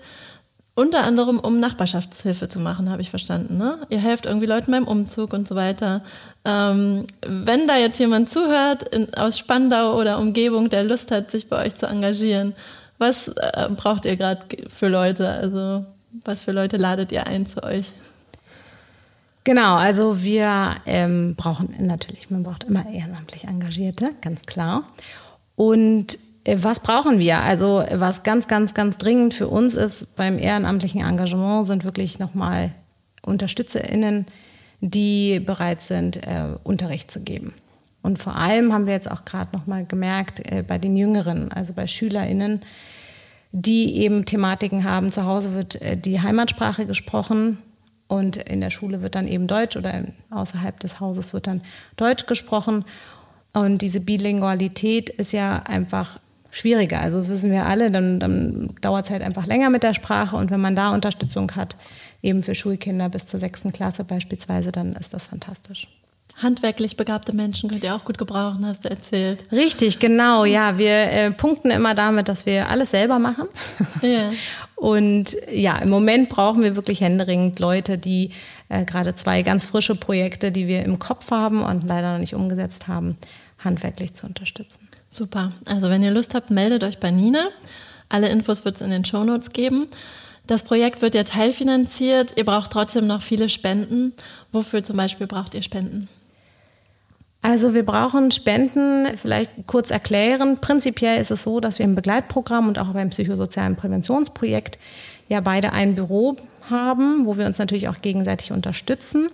Unter 0.75 1.05
anderem, 1.05 1.39
um 1.39 1.61
Nachbarschaftshilfe 1.61 2.49
zu 2.49 2.59
machen, 2.59 2.91
habe 2.91 3.03
ich 3.03 3.11
verstanden. 3.11 3.59
Ne? 3.59 3.81
Ihr 3.91 3.99
helft 3.99 4.25
irgendwie 4.25 4.47
Leuten 4.47 4.71
beim 4.71 4.87
Umzug 4.87 5.33
und 5.33 5.47
so 5.47 5.55
weiter. 5.55 6.03
Ähm, 6.45 7.07
wenn 7.27 7.67
da 7.67 7.77
jetzt 7.77 7.99
jemand 7.99 8.31
zuhört 8.31 8.85
in, 8.85 9.13
aus 9.15 9.39
Spandau 9.39 9.99
oder 9.99 10.19
Umgebung, 10.19 10.71
der 10.71 10.85
Lust 10.85 11.11
hat, 11.11 11.31
sich 11.31 11.49
bei 11.49 11.67
euch 11.67 11.75
zu 11.75 11.87
engagieren, 11.87 12.55
was 12.99 13.29
äh, 13.29 13.69
braucht 13.75 14.05
ihr 14.05 14.17
gerade 14.17 14.43
für 14.69 14.89
Leute? 14.89 15.29
Also 15.29 15.85
was 16.25 16.43
für 16.43 16.53
Leute 16.53 16.77
ladet 16.77 17.13
ihr 17.13 17.27
ein 17.27 17.47
zu 17.47 17.63
euch? 17.63 17.93
Genau, 19.45 19.77
also 19.77 20.23
wir 20.23 20.77
ähm, 20.87 21.35
brauchen 21.35 21.75
natürlich, 21.79 22.31
man 22.31 22.43
braucht 22.43 22.65
immer 22.65 22.87
ehrenamtlich 22.91 23.45
Engagierte, 23.45 24.11
ganz 24.21 24.43
klar. 24.43 24.85
Und 25.57 26.19
was 26.57 26.81
brauchen 26.81 27.19
wir? 27.19 27.41
Also 27.41 27.85
was 27.93 28.23
ganz, 28.23 28.47
ganz, 28.49 28.75
ganz 28.75 28.99
dringend 28.99 29.35
für 29.35 29.49
uns 29.49 29.75
ist 29.75 30.15
beim 30.17 30.39
ehrenamtlichen 30.39 31.03
Engagement, 31.03 31.67
sind 31.67 31.85
wirklich 31.85 32.19
nochmal 32.19 32.73
UnterstützerInnen, 33.23 34.27
die 34.81 35.41
bereit 35.41 35.83
sind, 35.83 36.17
äh, 36.19 36.57
Unterricht 36.63 37.11
zu 37.11 37.21
geben. 37.21 37.53
Und 38.03 38.19
vor 38.19 38.37
allem 38.37 38.73
haben 38.73 38.87
wir 38.87 38.95
jetzt 38.95 39.11
auch 39.11 39.25
gerade 39.25 39.55
nochmal 39.55 39.85
gemerkt, 39.85 40.41
äh, 40.51 40.63
bei 40.63 40.79
den 40.79 40.97
Jüngeren, 40.97 41.53
also 41.53 41.75
bei 41.75 41.87
SchülerInnen, 41.87 42.61
die 43.53 43.97
eben 43.97 44.25
Thematiken 44.25 44.85
haben. 44.85 45.13
Zu 45.13 45.27
Hause 45.27 45.53
wird 45.55 45.81
äh, 45.83 45.97
die 45.97 46.21
Heimatsprache 46.21 46.87
gesprochen 46.87 47.59
und 48.09 48.37
in 48.37 48.61
der 48.61 48.71
Schule 48.71 49.03
wird 49.03 49.15
dann 49.15 49.29
eben 49.29 49.47
Deutsch 49.47 49.77
oder 49.77 50.05
außerhalb 50.31 50.81
des 50.81 50.99
Hauses 50.99 51.33
wird 51.33 51.47
dann 51.47 51.61
Deutsch 51.97 52.27
gesprochen. 52.27 52.85
Und 53.53 53.83
diese 53.83 54.01
Bilingualität 54.01 55.11
ist 55.11 55.33
ja 55.33 55.63
einfach 55.65 56.19
schwieriger. 56.51 57.01
Also 57.01 57.19
das 57.19 57.29
wissen 57.29 57.51
wir 57.51 57.67
alle, 57.67 57.91
dann, 57.91 58.21
dann 58.21 58.71
dauert 58.81 59.07
es 59.07 59.11
halt 59.11 59.23
einfach 59.23 59.47
länger 59.47 59.71
mit 59.71 59.83
der 59.83 59.95
Sprache 59.95 60.37
und 60.37 60.51
wenn 60.51 60.61
man 60.61 60.77
da 60.77 60.93
Unterstützung 60.93 61.53
hat, 61.57 61.77
eben 62.23 62.43
für 62.43 62.55
Schulkinder 62.55 63.09
bis 63.09 63.27
zur 63.27 63.41
sechsten 63.41 63.73
Klasse 63.73 64.05
beispielsweise, 64.05 64.73
dann 64.73 64.95
ist 64.95 65.15
das 65.15 65.27
fantastisch. 65.27 65.89
Handwerklich 66.37 66.97
begabte 66.97 67.35
Menschen 67.35 67.69
könnt 67.69 67.85
ihr 67.85 67.95
auch 67.95 68.05
gut 68.05 68.17
gebrauchen, 68.17 68.65
hast 68.65 68.85
du 68.85 68.91
erzählt. 68.91 69.45
Richtig, 69.53 69.99
genau. 69.99 70.45
Ja, 70.45 70.79
wir 70.79 70.91
äh, 70.91 71.31
punkten 71.31 71.71
immer 71.71 71.95
damit, 71.95 72.29
dass 72.29 72.47
wir 72.47 72.69
alles 72.69 72.93
selber 72.93 73.19
machen. 73.19 73.49
Ja. 74.01 74.33
Und 74.77 75.37
ja, 75.53 75.77
im 75.79 75.91
Moment 75.91 76.31
brauchen 76.31 76.63
wir 76.63 76.77
wirklich 76.77 77.03
händeringend 77.03 77.59
Leute, 77.59 77.99
die 77.99 78.31
äh, 78.71 78.87
gerade 78.87 79.15
zwei 79.15 79.43
ganz 79.43 79.67
frische 79.67 79.95
Projekte, 79.95 80.51
die 80.51 80.67
wir 80.67 80.85
im 80.85 80.99
Kopf 80.99 81.31
haben 81.31 81.63
und 81.63 81.85
leider 81.87 82.15
noch 82.15 82.21
nicht 82.21 82.35
umgesetzt 82.35 82.89
haben, 82.89 83.19
handwerklich 83.59 84.15
zu 84.15 84.27
unterstützen. 84.27 84.89
Super. 85.13 85.53
Also 85.69 85.91
wenn 85.91 86.05
ihr 86.05 86.13
Lust 86.13 86.35
habt, 86.35 86.51
meldet 86.51 86.85
euch 86.85 86.99
bei 87.01 87.11
Nina. 87.11 87.49
Alle 88.09 88.29
Infos 88.29 88.65
wird 88.65 88.77
es 88.77 88.81
in 88.81 88.91
den 88.91 89.05
Shownotes 89.05 89.51
geben. 89.51 89.89
Das 90.47 90.63
Projekt 90.63 91.03
wird 91.03 91.17
ja 91.17 91.25
teilfinanziert. 91.25 92.35
Ihr 92.37 92.45
braucht 92.45 92.71
trotzdem 92.71 93.09
noch 93.09 93.21
viele 93.21 93.49
Spenden. 93.49 94.13
Wofür 94.53 94.85
zum 94.85 94.97
Beispiel 94.97 95.27
braucht 95.27 95.55
ihr 95.55 95.63
Spenden? 95.63 96.09
Also 97.43 97.75
wir 97.75 97.85
brauchen 97.85 98.31
Spenden, 98.31 99.07
vielleicht 99.17 99.51
kurz 99.67 99.91
erklären. 99.91 100.59
Prinzipiell 100.61 101.21
ist 101.21 101.31
es 101.31 101.43
so, 101.43 101.59
dass 101.59 101.79
wir 101.79 101.87
im 101.87 101.97
Begleitprogramm 101.97 102.69
und 102.69 102.79
auch 102.79 102.89
beim 102.89 103.11
psychosozialen 103.11 103.77
Präventionsprojekt 103.77 104.79
ja 105.29 105.41
beide 105.41 105.73
ein 105.73 105.97
Büro 105.97 106.37
haben, 106.69 107.27
wo 107.27 107.37
wir 107.37 107.47
uns 107.47 107.59
natürlich 107.59 107.89
auch 107.89 108.01
gegenseitig 108.01 108.53
unterstützen 108.53 109.29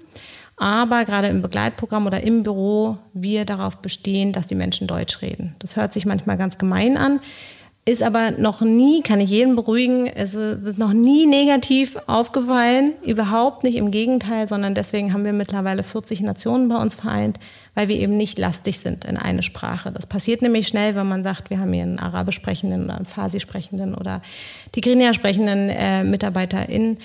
aber 0.57 1.05
gerade 1.05 1.29
im 1.29 1.43
Begleitprogramm 1.43 2.07
oder 2.07 2.23
im 2.23 2.43
Büro 2.43 2.97
wir 3.13 3.45
darauf 3.45 3.79
bestehen, 3.79 4.33
dass 4.33 4.47
die 4.47 4.55
Menschen 4.55 4.87
Deutsch 4.87 5.21
reden. 5.23 5.55
Das 5.59 5.77
hört 5.77 5.93
sich 5.93 6.07
manchmal 6.07 6.39
ganz 6.39 6.57
gemein 6.59 6.97
an, 6.97 7.21
ist 7.89 8.03
aber 8.03 8.33
noch 8.33 8.63
nie, 8.63 9.01
kann 9.03 9.21
ich 9.21 9.31
jeden 9.31 9.55
beruhigen, 9.55 10.09
es 10.09 10.35
ist 10.35 10.77
noch 10.77 10.93
nie 10.93 11.25
negativ 11.27 11.97
aufgefallen, 12.09 12.95
überhaupt 13.05 13.63
nicht 13.63 13.77
im 13.77 13.93
Gegenteil, 13.93 14.49
sondern 14.49 14.75
deswegen 14.75 15.13
haben 15.13 15.25
wir 15.25 15.33
mittlerweile 15.33 15.85
40 15.85 16.23
Nationen 16.23 16.67
bei 16.67 16.77
uns 16.77 16.97
vereint, 16.97 17.39
weil 17.77 17.87
wir 17.87 17.95
eben 17.97 18.17
nicht 18.17 18.39
lastig 18.39 18.81
sind 18.81 19.05
in 19.05 19.17
eine 19.17 19.45
Sprache. 19.45 19.93
Das 19.93 20.07
passiert 20.07 20.43
nämlich 20.43 20.67
schnell, 20.67 20.97
wenn 20.97 21.07
man 21.07 21.23
sagt, 21.23 21.49
wir 21.49 21.61
haben 21.61 21.73
hier 21.73 21.85
einen 21.85 22.01
Arabisch 22.01 22.35
sprechenden 22.35 22.87
oder 22.87 22.97
einen 22.97 23.07
Farsi 23.07 23.39
sprechenden 23.39 23.95
oder 23.95 24.21
Tigrinya 24.73 25.15
sprechenden 25.15 25.69
äh, 25.69 26.03
MitarbeiterInnen, 26.03 26.99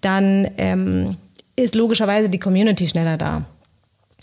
dann 0.00 0.46
ähm, 0.56 1.16
ist 1.58 1.74
logischerweise 1.74 2.28
die 2.28 2.38
Community 2.38 2.88
schneller 2.88 3.16
da. 3.16 3.44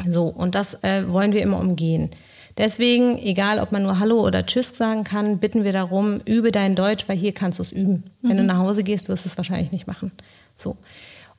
So, 0.08 0.28
und 0.28 0.56
das 0.56 0.84
äh, 0.84 1.08
wollen 1.08 1.32
wir 1.32 1.42
immer 1.42 1.60
umgehen. 1.60 2.10
Deswegen, 2.58 3.18
egal 3.18 3.60
ob 3.60 3.72
man 3.72 3.84
nur 3.84 4.00
Hallo 4.00 4.22
oder 4.22 4.46
Tschüss 4.46 4.76
sagen 4.76 5.04
kann, 5.04 5.40
bitten 5.40 5.64
wir 5.64 5.74
darum, 5.74 6.22
übe 6.26 6.52
dein 6.52 6.76
Deutsch, 6.76 7.08
weil 7.08 7.18
hier 7.18 7.34
kannst 7.34 7.60
du 7.60 7.64
es 7.64 7.72
üben. 7.72 8.04
Mhm. 8.22 8.30
Wenn 8.30 8.38
du 8.38 8.44
mhm. 8.44 8.48
nach 8.48 8.58
Hause 8.58 8.84
gehst, 8.84 9.10
wirst 9.10 9.26
du 9.26 9.30
es 9.30 9.38
wahrscheinlich 9.38 9.72
nicht 9.72 9.88
machen. 9.88 10.12
So. 10.56 10.78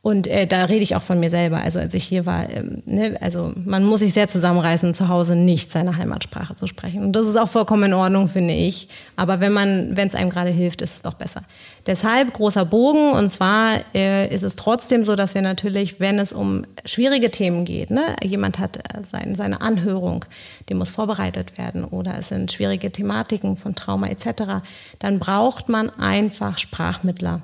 Und 0.07 0.29
äh, 0.29 0.47
da 0.47 0.67
rede 0.67 0.85
ich 0.85 0.95
auch 0.95 1.03
von 1.03 1.19
mir 1.19 1.31
selber. 1.31 1.57
Also 1.57 1.81
als 1.81 1.93
ich 1.93 2.05
hier 2.05 2.27
war, 2.27 2.49
ähm, 2.49 2.81
ne, 2.87 3.19
also 3.21 3.53
man 3.57 3.83
muss 3.83 3.99
sich 3.99 4.13
sehr 4.13 4.29
zusammenreißen, 4.29 4.95
zu 4.95 5.09
Hause 5.09 5.35
nicht 5.35 5.73
seine 5.73 5.97
Heimatsprache 5.97 6.55
zu 6.55 6.69
sprechen. 6.69 7.03
Und 7.03 7.11
das 7.15 7.27
ist 7.27 7.37
auch 7.37 7.49
vollkommen 7.49 7.83
in 7.83 7.93
Ordnung, 7.93 8.29
finde 8.29 8.55
ich. 8.55 8.87
Aber 9.17 9.41
wenn 9.41 9.53
man, 9.53 9.97
wenn 9.97 10.07
es 10.07 10.15
einem 10.15 10.31
gerade 10.31 10.51
hilft, 10.51 10.81
ist 10.81 10.95
es 10.95 11.03
doch 11.03 11.15
besser. 11.15 11.43
Deshalb 11.87 12.33
großer 12.35 12.65
Bogen. 12.65 13.11
Und 13.11 13.31
zwar 13.33 13.81
äh, 13.97 14.33
ist 14.33 14.45
es 14.45 14.55
trotzdem 14.55 15.05
so, 15.05 15.17
dass 15.17 15.35
wir 15.35 15.43
natürlich, 15.43 15.99
wenn 15.99 16.21
es 16.21 16.33
um 16.33 16.63
schwierige 16.85 17.33
Themen 17.33 17.65
geht, 17.65 17.91
ne, 17.91 18.15
jemand 18.23 18.61
hat 18.61 18.77
äh, 18.77 19.03
sein, 19.03 19.35
seine 19.35 19.61
Anhörung, 19.61 20.25
die 20.69 20.75
muss 20.75 20.91
vorbereitet 20.91 21.59
werden 21.59 21.83
oder 21.83 22.17
es 22.17 22.29
sind 22.29 22.53
schwierige 22.53 22.93
Thematiken 22.93 23.57
von 23.57 23.75
Trauma 23.75 24.07
etc., 24.07 24.63
dann 25.01 25.19
braucht 25.19 25.69
man 25.69 25.91
einfach 25.91 26.59
Sprachmittler. 26.59 27.43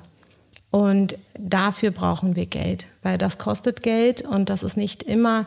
Und 0.73 1.19
dafür 1.37 1.91
brauchen 1.91 2.35
wir 2.35 2.47
Geld, 2.47 2.87
weil 3.03 3.19
das 3.19 3.37
kostet 3.37 3.83
Geld 3.83 4.23
und 4.23 4.49
das 4.49 4.63
ist 4.63 4.75
nicht 4.75 5.03
immer, 5.03 5.45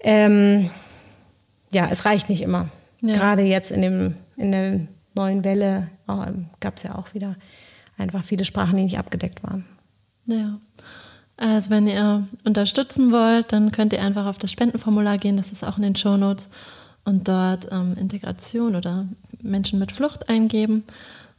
ähm, 0.00 0.68
ja, 1.70 1.86
es 1.88 2.04
reicht 2.04 2.28
nicht 2.28 2.42
immer. 2.42 2.70
Ja. 3.02 3.14
Gerade 3.14 3.42
jetzt 3.42 3.70
in, 3.70 3.82
dem, 3.82 4.16
in 4.36 4.50
der 4.50 4.80
neuen 5.14 5.44
Welle 5.44 5.86
oh, 6.08 6.24
gab 6.58 6.78
es 6.78 6.82
ja 6.82 6.96
auch 6.96 7.14
wieder 7.14 7.36
einfach 7.96 8.24
viele 8.24 8.44
Sprachen, 8.44 8.76
die 8.76 8.82
nicht 8.82 8.98
abgedeckt 8.98 9.44
waren. 9.44 9.64
Ja. 10.26 10.58
Also 11.36 11.70
wenn 11.70 11.86
ihr 11.86 12.26
unterstützen 12.42 13.12
wollt, 13.12 13.52
dann 13.52 13.70
könnt 13.70 13.92
ihr 13.92 14.02
einfach 14.02 14.26
auf 14.26 14.38
das 14.38 14.50
Spendenformular 14.50 15.18
gehen, 15.18 15.36
das 15.36 15.52
ist 15.52 15.62
auch 15.62 15.76
in 15.76 15.84
den 15.84 15.94
Shownotes 15.94 16.48
und 17.04 17.28
dort 17.28 17.68
ähm, 17.70 17.94
Integration 17.96 18.74
oder 18.74 19.06
Menschen 19.40 19.78
mit 19.78 19.92
Flucht 19.92 20.28
eingeben 20.28 20.82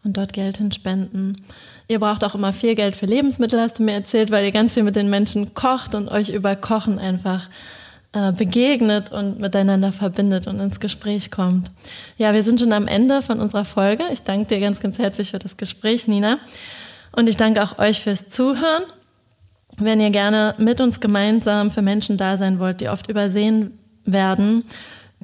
und 0.06 0.15
dort 0.15 0.32
Geld 0.32 0.58
hinspenden. 0.58 1.41
Ihr 1.88 2.00
braucht 2.00 2.24
auch 2.24 2.36
immer 2.36 2.52
viel 2.52 2.76
Geld 2.76 2.95
für 2.95 3.06
Lebensmittel, 3.06 3.60
hast 3.60 3.80
du 3.80 3.84
mir 3.84 3.93
erzählt, 3.93 4.32
weil 4.32 4.43
ihr 4.45 4.52
ganz 4.52 4.74
viel 4.74 4.84
mit 4.84 4.95
den 4.95 5.10
Menschen 5.10 5.54
kocht 5.54 5.93
und 5.93 6.10
euch 6.10 6.30
über 6.30 6.56
Kochen 6.56 6.98
einfach 6.98 7.50
äh, 8.13 8.32
begegnet 8.32 9.12
und 9.12 9.39
miteinander 9.39 9.91
verbindet 9.91 10.48
und 10.48 10.60
ins 10.60 10.80
Gespräch 10.80 11.32
kommt. 11.32 11.69
Ja, 12.17 12.34
wir 12.34 12.43
sind 12.43 12.60
schon 12.60 12.74
am 12.74 12.88
Ende 12.88 13.21
von 13.21 13.39
unserer 13.39 13.65
Folge. 13.65 14.04
Ich 14.12 14.24
danke 14.24 14.48
dir 14.48 14.60
ganz, 14.60 14.80
ganz 14.80 14.98
herzlich 14.98 15.32
für 15.32 15.39
das 15.39 15.58
Gespräch, 15.58 16.08
Nina. 16.08 16.39
Und 17.12 17.30
ich 17.30 17.38
danke 17.38 17.62
auch 17.62 17.78
euch 17.78 18.02
fürs 18.02 18.30
Zuhören. 18.30 18.84
Wenn 19.78 20.00
ihr 20.00 20.10
gerne 20.10 20.56
mit 20.58 20.80
uns 20.82 21.02
gemeinsam 21.02 21.71
für 21.71 21.82
Menschen 21.82 22.17
da 22.17 22.38
sein 22.38 22.60
wollt, 22.60 22.82
die 22.82 22.89
oft 22.89 23.10
übersehen 23.10 23.78
werden, 24.06 24.63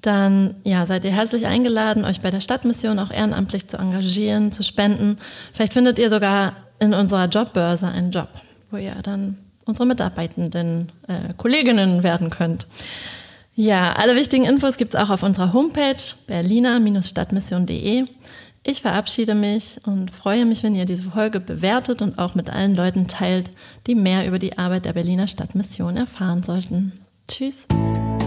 dann 0.01 0.55
ja, 0.63 0.85
seid 0.85 1.05
ihr 1.05 1.11
herzlich 1.11 1.45
eingeladen, 1.45 2.05
euch 2.05 2.21
bei 2.21 2.31
der 2.31 2.41
Stadtmission 2.41 2.99
auch 2.99 3.11
ehrenamtlich 3.11 3.67
zu 3.67 3.77
engagieren, 3.77 4.51
zu 4.51 4.63
spenden. 4.63 5.17
Vielleicht 5.53 5.73
findet 5.73 5.99
ihr 5.99 6.09
sogar 6.09 6.53
in 6.79 6.93
unserer 6.93 7.27
Jobbörse 7.27 7.87
einen 7.87 8.11
Job, 8.11 8.29
wo 8.71 8.77
ihr 8.77 8.95
dann 9.03 9.37
unsere 9.65 9.85
mitarbeitenden 9.85 10.91
äh, 11.07 11.33
Kolleginnen 11.37 12.03
werden 12.03 12.29
könnt. 12.29 12.67
Ja, 13.53 13.93
alle 13.93 14.15
wichtigen 14.15 14.45
Infos 14.45 14.77
gibt 14.77 14.95
es 14.95 14.99
auch 14.99 15.09
auf 15.09 15.23
unserer 15.23 15.53
Homepage 15.53 16.01
berliner-stadtmission.de. 16.27 18.05
Ich 18.63 18.81
verabschiede 18.81 19.35
mich 19.35 19.79
und 19.85 20.11
freue 20.11 20.45
mich, 20.45 20.63
wenn 20.63 20.75
ihr 20.75 20.85
diese 20.85 21.03
Folge 21.03 21.39
bewertet 21.39 22.01
und 22.01 22.19
auch 22.19 22.35
mit 22.35 22.49
allen 22.49 22.75
Leuten 22.75 23.07
teilt, 23.07 23.51
die 23.87 23.95
mehr 23.95 24.27
über 24.27 24.39
die 24.39 24.57
Arbeit 24.57 24.85
der 24.85 24.93
Berliner 24.93 25.27
Stadtmission 25.27 25.97
erfahren 25.97 26.43
sollten. 26.43 26.93
Tschüss. 27.27 27.67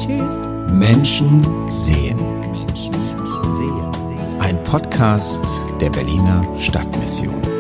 Tschüss. 0.05 0.43
Menschen 0.69 1.43
sehen. 1.67 2.19
Ein 4.38 4.62
Podcast 4.64 5.40
der 5.81 5.88
Berliner 5.88 6.43
Stadtmission. 6.59 7.54